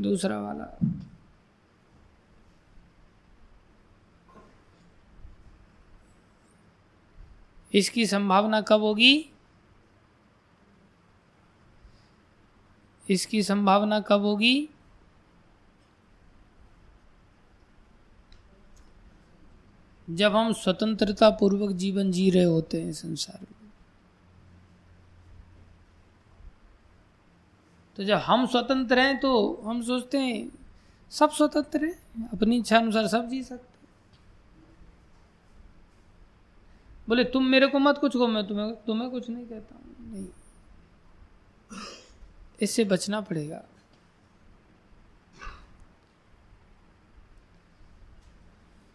[0.00, 0.78] दूसरा वाला।
[7.74, 9.30] इसकी संभावना कब होगी?
[13.10, 14.68] इसकी संभावना कब होगी?
[20.10, 23.70] जब हम स्वतंत्रता पूर्वक जीवन जी रहे होते हैं संसार में।
[27.96, 30.50] तो जब हम स्वतंत्र हैं तो हम सोचते हैं,
[31.12, 33.68] सब स्वतंत्र हैं, अपनी इच्छा अनुसार सब जी सकते
[37.08, 40.26] बोले, तुम मेरे को मत कुछ को मैं तुम्हें तुम्हें कुछ नहीं कहता नहीं।
[42.62, 43.62] इससे बचना पड़ेगा।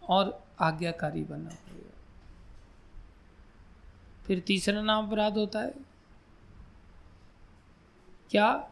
[0.03, 1.91] और आज्ञाकारी बनना पड़ेगा
[4.25, 5.73] फिर तीसरा नाम अपराध होता है।
[8.31, 8.71] क्या?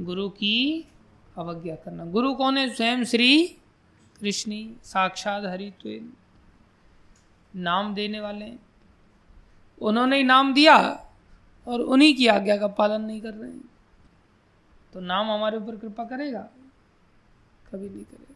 [0.00, 0.84] गुरु की
[1.38, 2.74] अवज्ञा करना। गुरु कौन है?
[2.74, 3.46] स्वयं श्री
[4.20, 6.14] कृष्ण, साक्षात हरित्व
[7.56, 8.56] नाम देने वाले
[9.82, 10.78] उन्होंने ही नाम दिया
[11.68, 13.64] और उन्हीं की आज्ञा का पालन नहीं कर रहे हैं।
[14.92, 16.42] तो नाम हमारे ऊपर कृपा करेगा?
[17.72, 18.33] कभी नहीं करेगा।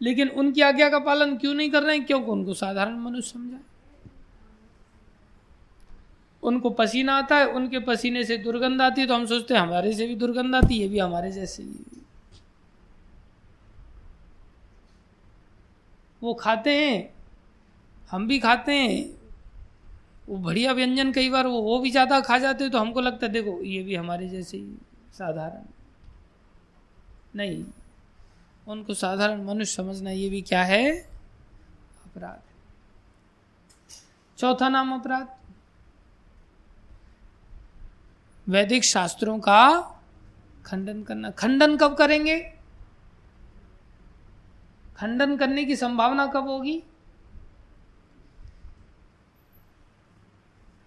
[0.00, 2.04] लेकिन उनकी आज्ञा का पालन क्यों नहीं कर रहे हैं?
[2.06, 3.58] क्योंकि उनको साधारण मनुष्य समझा
[6.42, 9.92] उनको पसीना आता है, उनके पसीने से दुर्गंध आती है तो हम सोचते हैं, हमारे
[9.92, 12.02] से भी दुर्गंध आती है भी हमारे जैसे ही
[16.22, 17.08] वो खाते हैं,
[18.10, 19.04] हम भी खाते हैं।
[20.28, 23.26] वो बढ़िया व्यंजन कई बार वो वो भी ज़्यादा खा जाते हैं तो हमको लगता
[23.26, 24.76] है, देखो, ये भी हमारे जैसे ही,
[25.14, 25.64] साधारण।
[27.34, 27.64] नहीं
[28.68, 30.90] उनको साधारण मनुष्य समझना ये भी क्या है?
[32.04, 32.40] अपराध।
[34.38, 35.36] चौथा नाम अपराध।
[38.48, 39.80] वैदिक शास्त्रों का
[40.66, 42.40] खंडन करना। खंडन कब करेंगे?
[44.96, 46.82] खंडन करने की संभावना कब होगी?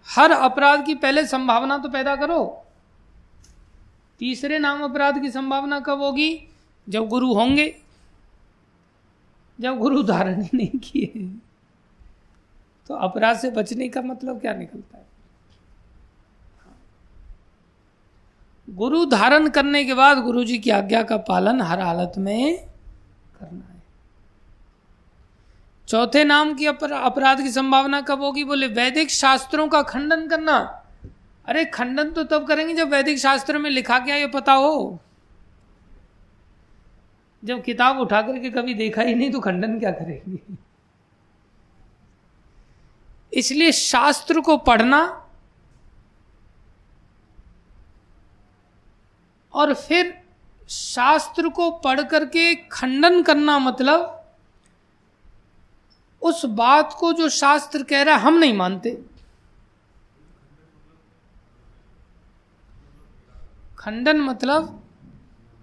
[0.08, 2.66] हर अपराध की पहले संभावना तो पैदा करो।
[4.18, 6.49] तीसरे नाम अपराध की संभावना कब होगी?
[6.90, 7.74] जब गुरु होंगे,
[9.60, 11.12] जब गुरु धारण ही नहीं किए
[12.88, 15.06] तो अपराध से बचने का मतलब क्या निकलता है?
[18.70, 22.66] गुरु धारण करने के बाद गुरु जी की आज्ञा का पालन हर हालत में
[23.40, 23.82] करना है।
[25.88, 28.44] चौथे नाम की अपराध की संभावना कब होगी?
[28.44, 30.58] बोले, वैदिक शास्त्रों का खंडन करना।
[31.46, 35.00] अरे, खंडन तो तब करेंगे जब वैदिक शास्त्र में लिखा क्या ये पता हो।
[37.42, 40.38] जब किताब उठा करके कभी देखा ही नहीं तो खंडन क्या करेंगे?
[43.32, 45.00] इसलिए शास्त्र को पढ़ना
[49.54, 50.14] और फिर
[50.68, 54.16] शास्त्र को पढ़ करके खंडन करना मतलब
[56.22, 58.90] उस बात को जो शास्त्र कह रहा है, हम नहीं मानते।
[63.78, 64.76] खंडन मतलब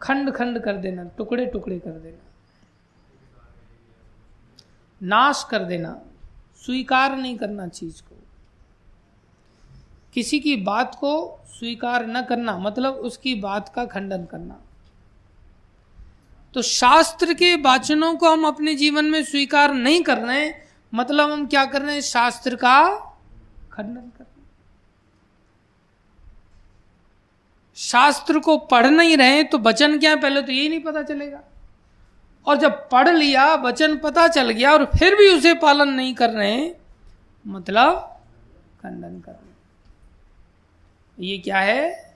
[0.01, 2.23] खंड खंड कर देना, टुकड़े टुकड़े कर देना।
[5.03, 6.01] नाश कर देना,
[6.65, 8.15] स्वीकार नहीं करना चीज़ को।
[10.13, 14.61] किसी की बात को स्वीकार न करना मतलब उसकी बात का खंडन करना।
[16.53, 21.31] तो शास्त्र के वाचनों को हम अपने जीवन में स्वीकार नहीं कर रहे हैं मतलब
[21.31, 22.01] हम क्या कर रहे हैं?
[22.01, 22.97] शास्त्र का
[23.71, 24.49] खंडन कर रहे हैं
[27.77, 30.21] शास्त्र को पढ़ नहीं रहे तो वचन क्या है?
[30.21, 31.41] पहले तो यही नहीं पता चलेगा।
[32.47, 36.29] और जब पढ़ लिया, वचन पता चल गया और फिर भी उसे पालन नहीं कर
[36.29, 36.69] रहे
[37.47, 37.99] मतलब
[38.81, 42.15] खंडन कर रहे ये क्या है?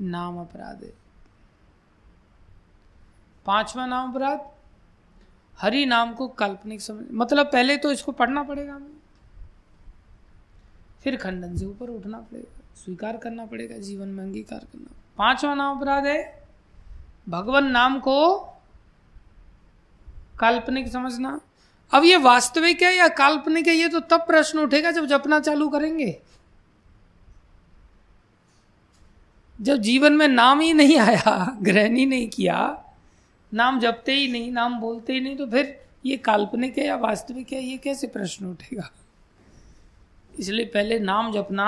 [0.00, 0.92] नाम अपराध है।
[3.46, 4.40] पांचवा नाम अपराध?
[5.58, 8.90] हरि नाम को काल्पनिक समझ मतलब पहले तो इसको पढ़ना पड़ेगा हमें।
[11.02, 15.78] फिर खंडन से ऊपर उठना पड़ेगा। स्वीकार करना पड़ेगा, जीवन में अंगीकार करना। पांचवा नाम
[15.78, 16.44] अपराध है,
[17.28, 18.38] भगवान नाम को
[20.40, 21.40] काल्पनिक समझना।
[21.90, 25.68] अब ये वास्तविक है या काल्पनिक है, ये तो तब प्रश्न उठेगा जब जपना चालू
[25.68, 26.16] करेंगे।
[29.58, 32.56] जब जीवन में नाम ही नहीं आया, ग्रहण ही नहीं किया,
[33.52, 37.52] नाम जपते ही नहीं, नाम बोलते ही नहीं तो फिर ये काल्पनिक है या वास्तविक
[37.52, 38.90] है, ये कैसे प्रश्न उठेगा?
[40.32, 41.66] इसलिए पहले नाम जपना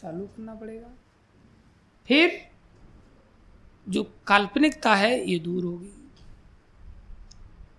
[0.00, 0.88] चालू करना पड़ेगा।
[2.08, 2.40] फिर
[3.86, 5.92] जो काल्पनिकता है, ये दूर होगी।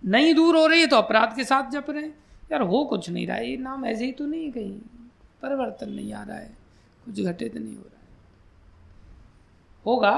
[0.04, 2.06] नहीं दूर हो रही है तो अपराध के साथ जप रहे
[2.52, 4.78] यार हो कुछ नहीं रहा ये नाम ऐसे ही तो नहीं कहीं।
[5.42, 6.56] परिवर्तन नहीं आ रहा है,
[7.04, 8.08] कुछ घटित नहीं हो रहा है।
[9.86, 10.12] होगा,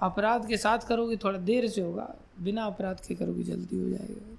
[0.00, 4.36] अपराध के साथ करोगे, थोड़ा देर से होगा, बिना अपराध के करोगे, जल्दी हो जाएगा।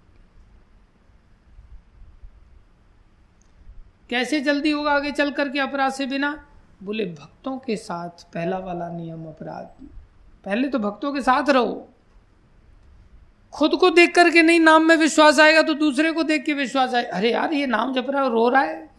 [4.10, 6.32] कैसे जल्दी होगा आगे चल करके अपराध से बिना?
[6.84, 9.86] बोले, भक्तों के साथ पहला वाला नियम अपराध।
[10.46, 11.90] पहले तो भक्तों के साथ रहो।
[13.54, 16.94] खुद को देख करके नहीं नाम में विश्वास आएगा तो दूसरे को देख के विश्वास
[16.94, 18.90] आए अरे यार, ये नाम जप रहा है, रो रहा है।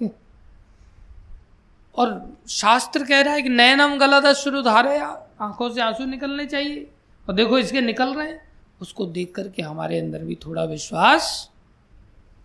[1.96, 6.46] और शास्त्र कह रहा है कि नए नाम गलत शुरू धारे आँखों से आँसू निकलने
[6.46, 6.90] चाहिए।
[7.28, 8.48] और देखो, इसके निकल रहे हैं।
[8.80, 11.50] उसको देख करके हमारे अंदर भी थोड़ा विश्वास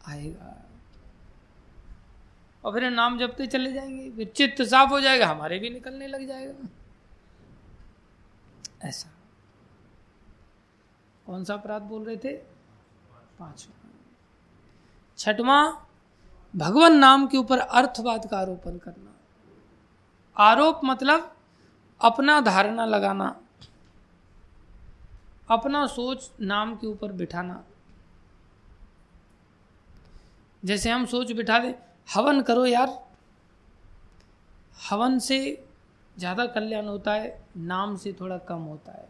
[0.10, 0.51] आएगा।
[2.66, 6.28] और फिर नाम जपते चले जाएँगे, फिर चित्त साफ़ हो जाएगा, हमारे भी निकलने लग
[6.28, 6.68] जाएगा।
[8.82, 9.10] ऐसा।
[11.26, 12.38] कौन सा अपराध बोल रहे थे?
[13.40, 13.90] पांचवा।
[15.18, 15.86] छठवा,
[16.56, 19.14] भगवान नाम के ऊपर अर्थवाद का आरोपण करना।
[20.38, 21.38] आरोप मतलब
[22.02, 23.42] अपना धारणा लगाना,
[25.50, 27.64] अपना सोच नाम के ऊपर बिठाना।
[30.66, 33.00] जैसे हम सोच बिठा दें हवन करो यार।
[34.90, 35.38] हवन से
[36.18, 39.10] ज़्यादा कल्याण होता है, नाम से थोड़ा कम होता है।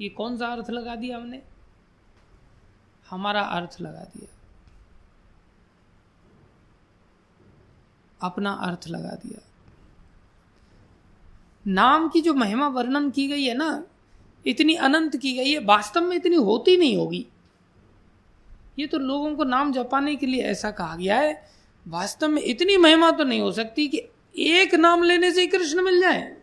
[0.00, 1.42] ये कौन सा अर्थ लगा दिया हमने?
[3.10, 4.28] हमारा अर्थ लगा दिया।
[8.20, 9.40] अपना अर्थ लगा दिया।
[11.66, 13.84] नाम की जो महिमा वर्णन की गई है ना,
[14.44, 17.26] इतनी अनंत की गई है, वास्तव में इतनी होती नहीं होगी।
[18.78, 21.46] ये तो लोगों को नाम जपाने के लिए ऐसा कहा गया है।
[21.88, 24.02] वास्तव में इतनी महिमा तो नहीं हो सकती कि
[24.38, 26.36] एक नाम लेने से ही कृष्ण मिल जाए।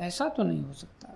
[0.00, 1.08] ऐसा तो नहीं हो सकता।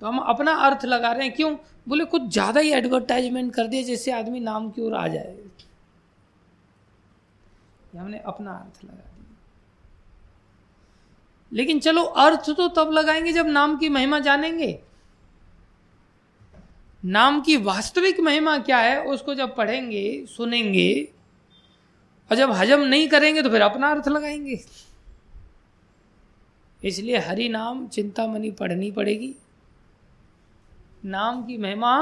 [0.00, 1.56] तो हम अपना अर्थ लगा रहे हैं, क्यों?
[1.88, 5.36] बोले, कुछ ज़्यादा ही एडवर्टाइजमेंट कर दिया जिससे आदमी नाम की ओर आ जाए।
[7.96, 9.36] हमने अपना अर्थ लगा दिया।
[11.52, 14.82] लेकिन चलो, अर्थ तो तब लगाएँगे जब नाम की महिमा जानेंगे।
[17.02, 21.08] नाम की वास्तविक महिमा क्या है, उसको जब पढ़ेंगे, सुनेंगे,
[22.30, 24.64] और जब हजम नहीं करेंगे तो फिर अपना अर्थ लगाएँगे।
[26.82, 29.34] इसलिए हरि नाम चिंतामणि पढ़नी पड़ेगी,
[31.04, 31.92] नाम की महिमा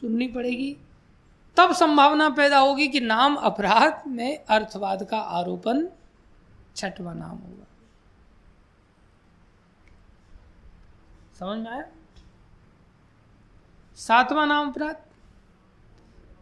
[0.00, 0.76] सुननी पड़ेगी।
[1.56, 5.86] तब संभावना पैदा होगी कि नाम अपराध में अर्थवाद का आरोपण
[6.76, 7.66] छठवा नाम होगा।
[11.38, 11.84] समझ में आया?
[13.96, 14.96] सातवां नाम अपराध।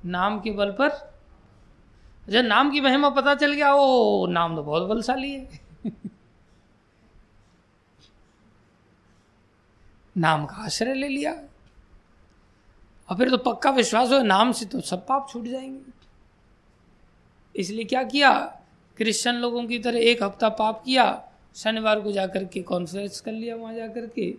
[0.05, 1.21] नाम के बल पर,
[2.29, 5.61] जब नाम की महिमा पता चल गया, ओ, नाम तो बहुत बलशाली है।
[10.17, 11.33] नाम का आश्रय ले लिया।
[13.11, 15.93] और फिर तो पक्का विश्वास हो नाम से तो सब पाप छूट जाएँगे।
[17.57, 18.61] इसलिए क्या किया?
[18.97, 23.57] क्रिश्चियन लोगों की तरह एक हफ़्ता पाप किया। शनिवार को जाकर के कॉन्फ्रेंस कर लिया
[23.57, 24.35] वहाँ जाकर के।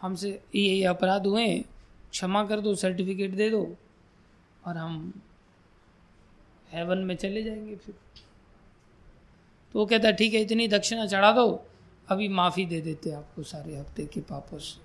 [0.00, 1.64] हमसे ये ये अपराध हुए।
[2.10, 3.76] क्षमा कर दो सर्टिफिकेट दे दो,
[4.64, 5.12] और हम
[6.72, 7.94] हेवन में चले जाएँगे फिर।
[9.72, 11.66] तो वो कहता, ठीक है, इतनी दक्षिणा चढ़ा दो,
[12.08, 14.84] अभी माफ़ी दे देते आपको सारे हफ़्ते के पापों से।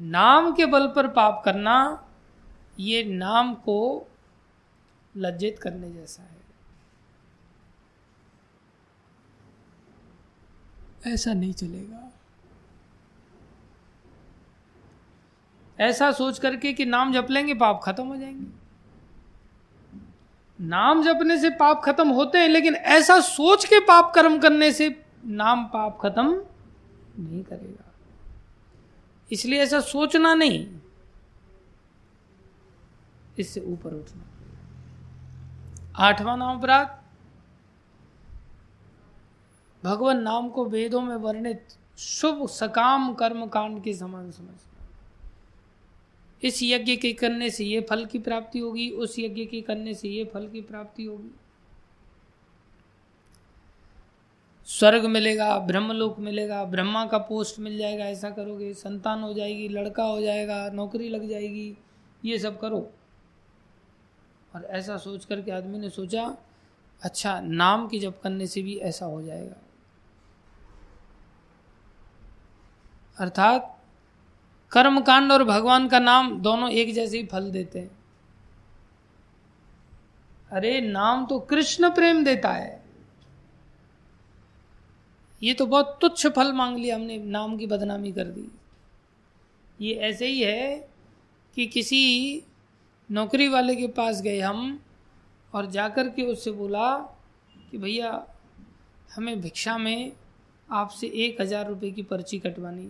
[0.00, 2.06] नाम के बल पर पाप करना,
[2.80, 4.06] ये नाम को
[5.16, 6.44] लज्जित करने जैसा है।
[11.14, 12.10] ऐसा नहीं चलेगा।
[15.78, 18.46] ऐसा सोच करके कि नाम जप लेंगे, पाप खत्म हो जाएँगे।
[20.58, 25.04] नाम जपने से पाप खत्म होते हैं, लेकिन ऐसा सोच के पाप कर्म करने से
[25.26, 26.44] नाम पाप खत्म
[27.18, 27.92] नहीं करेगा।
[29.32, 30.66] इसलिए ऐसा सोचना नहीं,
[33.38, 34.22] इससे ऊपर उठना।
[35.96, 36.98] आठवां नाम अपराध।
[39.84, 44.73] भगवान नाम को वेदों में वर्णित शुभ सकाम कर्म कांड के समान समझना
[46.44, 50.08] इस यज्ञ के करने से ये फल की प्राप्ति होगी, उस यज्ञ के करने से
[50.08, 51.30] ये फल की प्राप्ति होगी।
[54.64, 60.04] स्वर्ग मिलेगा, ब्रह्मलोक मिलेगा, ब्रह्मा का पोस्ट मिल जाएगा, ऐसा करोगे, संतान हो जाएगी, लड़का
[60.04, 61.76] हो जाएगा, नौकरी लग जाएगी,
[62.24, 62.92] ये सब करो।
[64.56, 66.36] और ऐसा सोच करके आदमी ने सोचा
[67.02, 69.56] अच्छा नाम की जप करने से भी ऐसा हो जाएगा।
[73.18, 73.83] अर्थात
[74.72, 77.90] कर्म कांड और भगवान का नाम दोनों एक जैसे ही फल देते हैं।
[80.50, 82.82] अरे, नाम तो कृष्ण प्रेम देता है।
[85.42, 88.48] ये तो बहुत तुच्छ फल मांग लिया हमने, नाम की बदनामी कर दी।
[89.80, 90.76] ये ऐसे ही है
[91.56, 92.42] कि किसी
[93.10, 94.78] नौकरी वाले के पास गए हम
[95.52, 96.96] और जाकर के उससे बोला
[97.70, 98.26] कि भैया,
[99.14, 100.12] हमें भिक्षा में
[100.68, 102.88] आपसे एक हज़ार रुपये की पर्ची कटवानी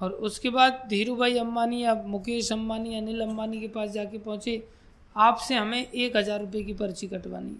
[0.00, 4.62] और उसके बाद धीरू भाई अम्बानी या मुकेश अम्बानी अनिल अम्बानी के पास जाके पहुँचे।
[5.16, 7.56] आपसे हमें एक हज़ार रुपये की पर्ची कटवानी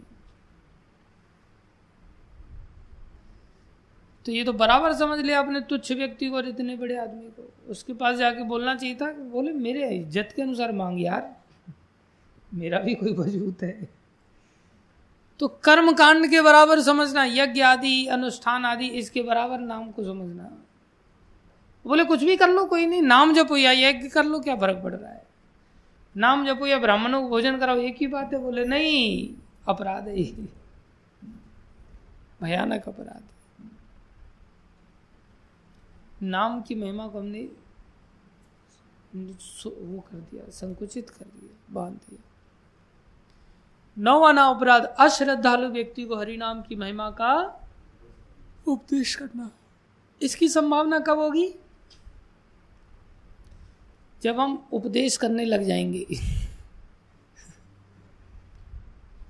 [4.27, 7.71] तो ये तो बराबर समझ लिया आपने तुच्छ व्यक्ति को और इतने बड़े आदमी को।
[7.71, 11.37] उसके पास जाके बोलना चाहिए था बोले, मेरे इज़्ज़त के अनुसार मांग यार।
[12.55, 13.89] मेरा भी कोई वजूद है।
[15.41, 20.51] तो कर्म कांड के बराबर समझना, यज्ञ आदि, अनुष्ठान आदि, इसके बराबर नाम को समझना।
[21.89, 24.81] बोले, कुछ भी कर लो, कोई नहीं। नाम जपो या यज्ञ कर लो, क्या फ़र्क
[24.83, 25.27] पड़ रहा है?
[26.17, 29.35] नाम जपो या ब्राह्मणों को भोजन कराओ, एक ही बात है। बोले, नहीं,
[29.69, 30.25] अपराध है
[32.43, 33.23] भयानक अपराध
[36.23, 37.43] नाम की महिमा को हमने
[39.67, 42.23] वो कर दिया, संकुचित कर दिया, बाँध दिया।
[43.99, 47.33] नौवा नाम अपराध, अश्रद्धालु व्यक्ति को हरि नाम की महिमा का
[48.67, 49.51] उपदेश करना।
[50.23, 51.55] इसकी संभावना कब होगी?
[54.23, 56.07] जब हम उपदेश करने लग जाएँगे।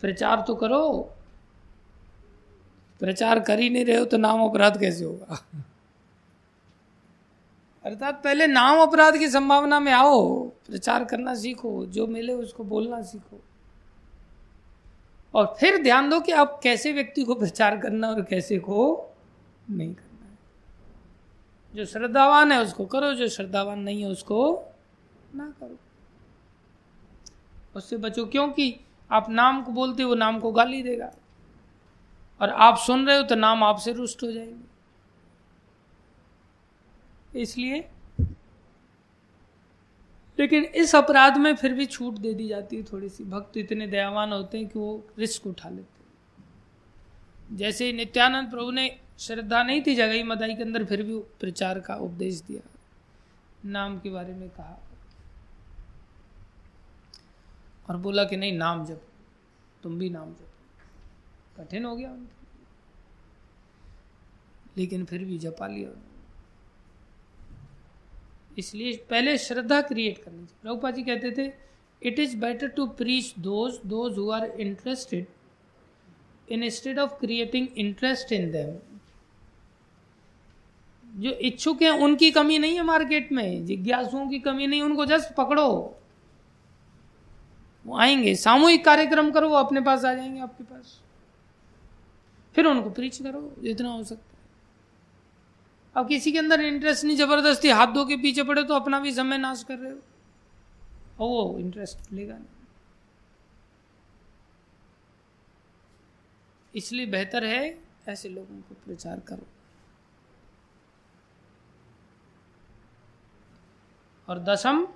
[0.00, 1.14] प्रचार तो करो।
[3.00, 5.46] प्रचार कर ही नहीं रहे हो तो नाम अपराध कैसे होगा?
[7.84, 13.02] अर्थात पहले नाम अपराध की संभावना में आओ। प्रचार करना सीखो। जो मिले उसको बोलना
[13.02, 13.40] सीखो।
[15.34, 19.10] और फिर ध्यान दो कि आप कैसे व्यक्ति को प्रचार करना और कैसे को
[19.70, 20.38] नहीं करना है।
[21.74, 24.64] जो श्रद्धावान है उसको करो, जो श्रद्धावान नहीं है उसको
[25.34, 25.78] ना करो।
[27.76, 31.12] उससे बचो, क्योंकि आप नाम को बोलते हो, नाम को गाली देगा।
[32.40, 34.78] और आप सुन रहे हो तो नाम आपसे रुष्ट हो जाएँगे।
[37.42, 37.88] इसलिए,
[40.38, 43.86] लेकिन इस अपराध में फिर भी छूट दे दी जाती है थोड़ी सी भक्त इतने
[43.86, 49.82] दयावान होते हैं कि वो रिस्क उठा लेते हैं। जैसे नित्यानंद प्रभु ने श्रद्धा नहीं
[49.86, 52.78] थी जगही मदाई के अंदर फिर भी प्रचार का उपदेश दिया।
[53.64, 54.87] नाम के बारे में कहा।
[57.88, 59.02] और बोला कि नहीं, नाम जप।
[59.82, 60.50] तुम भी नाम जप।
[61.58, 62.16] कठिन हो गया
[64.78, 65.90] लेकिन फिर भी जपा लिया
[68.58, 71.52] इसलिए पहले श्रद्धा क्रिएट करनी चाहिए। प्रभुपा जी कहते थे
[72.02, 75.26] it is better to preach those those who are interested
[76.68, 78.78] instead of creating interest in them
[81.20, 85.34] जो इच्छुक हैं, उनकी कमी नहीं है मार्केट में। जिज्ञासुओं की कमी नहीं, उनको जस्ट
[85.34, 85.97] पकड़ो।
[87.88, 91.00] वो आएँगे, सामूहिक कार्यक्रम करो, वो अपने पास आ जाएँगे आपके पास।
[92.54, 94.38] फिर उनको प्रीच करो, जितना हो सकता है।
[95.96, 99.12] अब किसी के अंदर इंटरेस्ट नहीं, ज़बरदस्ती हाथ धो के पीछे पड़े तो अपना भी
[99.12, 99.98] समय नाश कर रहे हो।
[101.20, 102.46] और वो इंटरेस्ट लेगा नहीं।
[106.74, 109.46] इसलिए बेहतर है ऐसे लोगों को प्रचार करो।
[114.28, 114.88] और दसम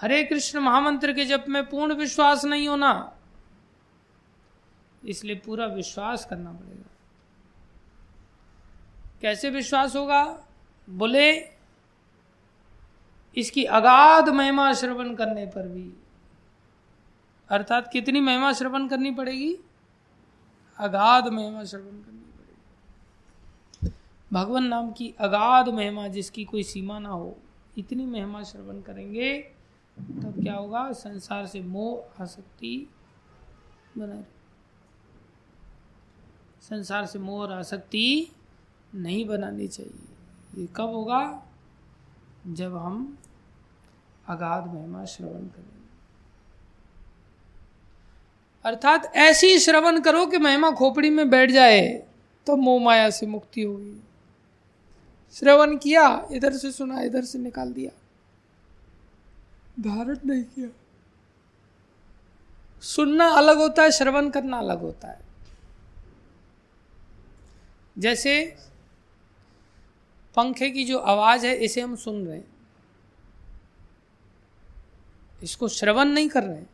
[0.00, 3.16] हरे कृष्ण महामंत्र के जप में पूर्ण विश्वास नहीं होना।
[5.08, 6.90] इसलिए पूरा विश्वास करना पड़ेगा।
[9.22, 10.46] कैसे विश्वास होगा?
[10.90, 11.36] बोले,
[13.36, 15.92] इसकी अगाध महिमा श्रवण करने पर भी।
[17.48, 19.56] अर्थात कितनी महिमा श्रवण करनी पड़ेगी?
[20.78, 23.92] अगाध महिमा श्रवण करनी पड़ेगी।
[24.32, 27.38] भगवान नाम की अगाध महिमा जिसकी कोई सीमा ना हो,
[27.78, 29.59] इतनी महिमा श्रवण करेंगे
[30.22, 30.92] तब क्या होगा?
[30.92, 32.88] संसार से मोह आसक्ति
[33.98, 34.22] बना
[36.62, 38.32] संसार से मोह और आसक्ति
[38.94, 41.42] नहीं बनानी चाहिए। ये कब होगा?
[42.46, 43.18] जब हम
[44.28, 45.80] अगाध महिमा श्रवण करेंगे।
[48.64, 51.88] अर्थात ऐसी श्रवण करो कि महिमा खोपड़ी में बैठ जाए
[52.46, 54.00] तो मोह माया से मुक्ति होगी।
[55.32, 57.90] श्रवण किया, इधर से सुना, इधर से निकाल दिया।
[59.80, 60.68] धारण नहीं किया।
[62.82, 65.20] सुनना अलग होता है, श्रवण करना अलग होता है।
[67.98, 68.56] जैसे
[70.36, 72.56] पंखे की जो आवाज़ है, इसे हम सुन रहे हैं।
[75.42, 76.70] इसको श्रवण नहीं कर रहे हैं।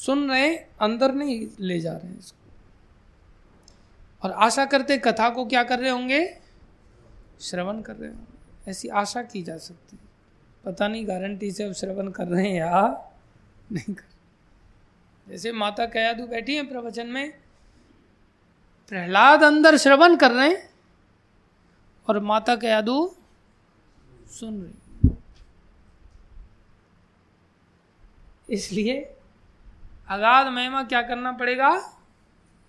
[0.00, 2.52] सुन रहे हैं, अंदर नहीं ले जा रहे हैं इसको।
[4.22, 6.40] और आशा करते कथा को क्या कर रहे होंगे?
[7.40, 10.13] श्रवण कर रहे होंगे। ऐसी आशा की जा सकती है।
[10.64, 13.10] पता नहीं गारंटी से अब श्रवण कर रहे हैं या
[13.72, 14.04] नहीं कर
[15.28, 17.32] जैसे माता कयादू बैठी है प्रवचन में,
[18.88, 20.70] प्रहलाद अंदर श्रवण कर रहे हैं
[22.08, 23.14] और माता कयादू
[24.30, 24.74] सुन रही
[28.50, 29.14] इसलिए
[30.08, 31.98] अगाध महिमा क्या करना पड़ेगा?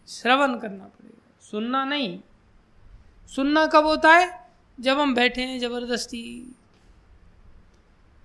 [0.07, 2.19] श्रवण करना पड़ेगा। सुनना नहीं।
[3.35, 4.49] सुनना कब होता है?
[4.79, 6.54] जब हम बैठे हैं ज़बरदस्ती।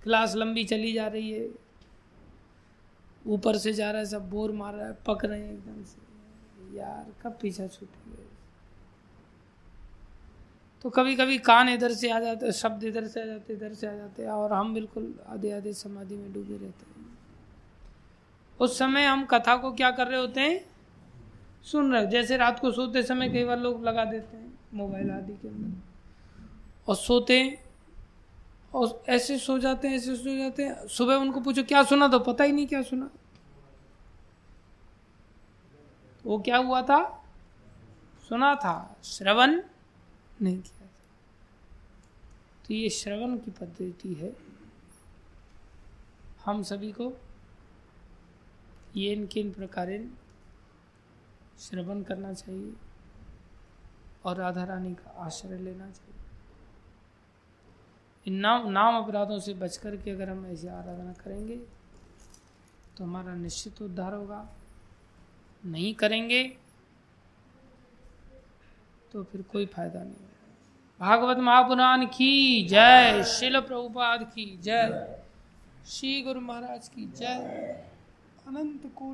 [0.03, 1.49] क्लास लंबी चली जा रही है।
[3.27, 6.11] ऊपर से जा रहा है, सब बोर मार रहा है, पक रहे हैं एकदम से।
[6.77, 8.31] यार, कब पीछा छूटेंगे?
[10.81, 13.87] तो कभी कभी कान इधर से आ जाते, शब्द इधर से आ जाते, इधर से
[13.87, 17.17] आ जाते, और हम बिल्कुल आधे आधे समाधि में डूबे रहते हैं।
[18.59, 20.65] उस समय हम कथा को क्या कर रहे होते हैं?
[21.63, 25.33] सुन रहे, जैसे रात को सोते समय कई बार लोग लगा देते हैं मोबाइल आदि
[25.33, 25.81] के अंदर।
[26.87, 27.63] और सोते
[28.73, 32.19] और ऐसे सो जाते हैं, ऐसे सो जाते हैं। सुबह उनको पूछो, क्या सुना तो
[32.19, 33.09] पता ही नहीं क्या सुना।
[36.25, 37.25] वो क्या हुआ था?
[38.29, 39.63] सुना था। श्रवण
[40.41, 40.91] नहीं किया था।
[42.67, 44.35] तो ये श्रवण की पद्धति है।
[46.45, 47.13] हम सभी को
[48.95, 50.09] ये इन किन प्रकार
[51.59, 52.73] श्रवण करना चाहिए
[54.25, 56.10] और राधा रानी का आश्रय लेना चाहिए।
[58.27, 61.55] इन नाम नाम अपराधों से बचकर के अगर हम ऐसी आराधना करेंगे
[62.97, 64.47] तो हमारा निश्चित उद्धार होगा।
[65.65, 66.43] नहीं करेंगे
[69.13, 70.29] तो फिर कोई फ़ायदा नहीं।
[70.99, 75.23] भागवत महापुराण की जय, शिल प्रभुपाद की जय,
[75.87, 77.83] श्री गुरु महाराज की जय।
[78.47, 79.09] अनंत कोट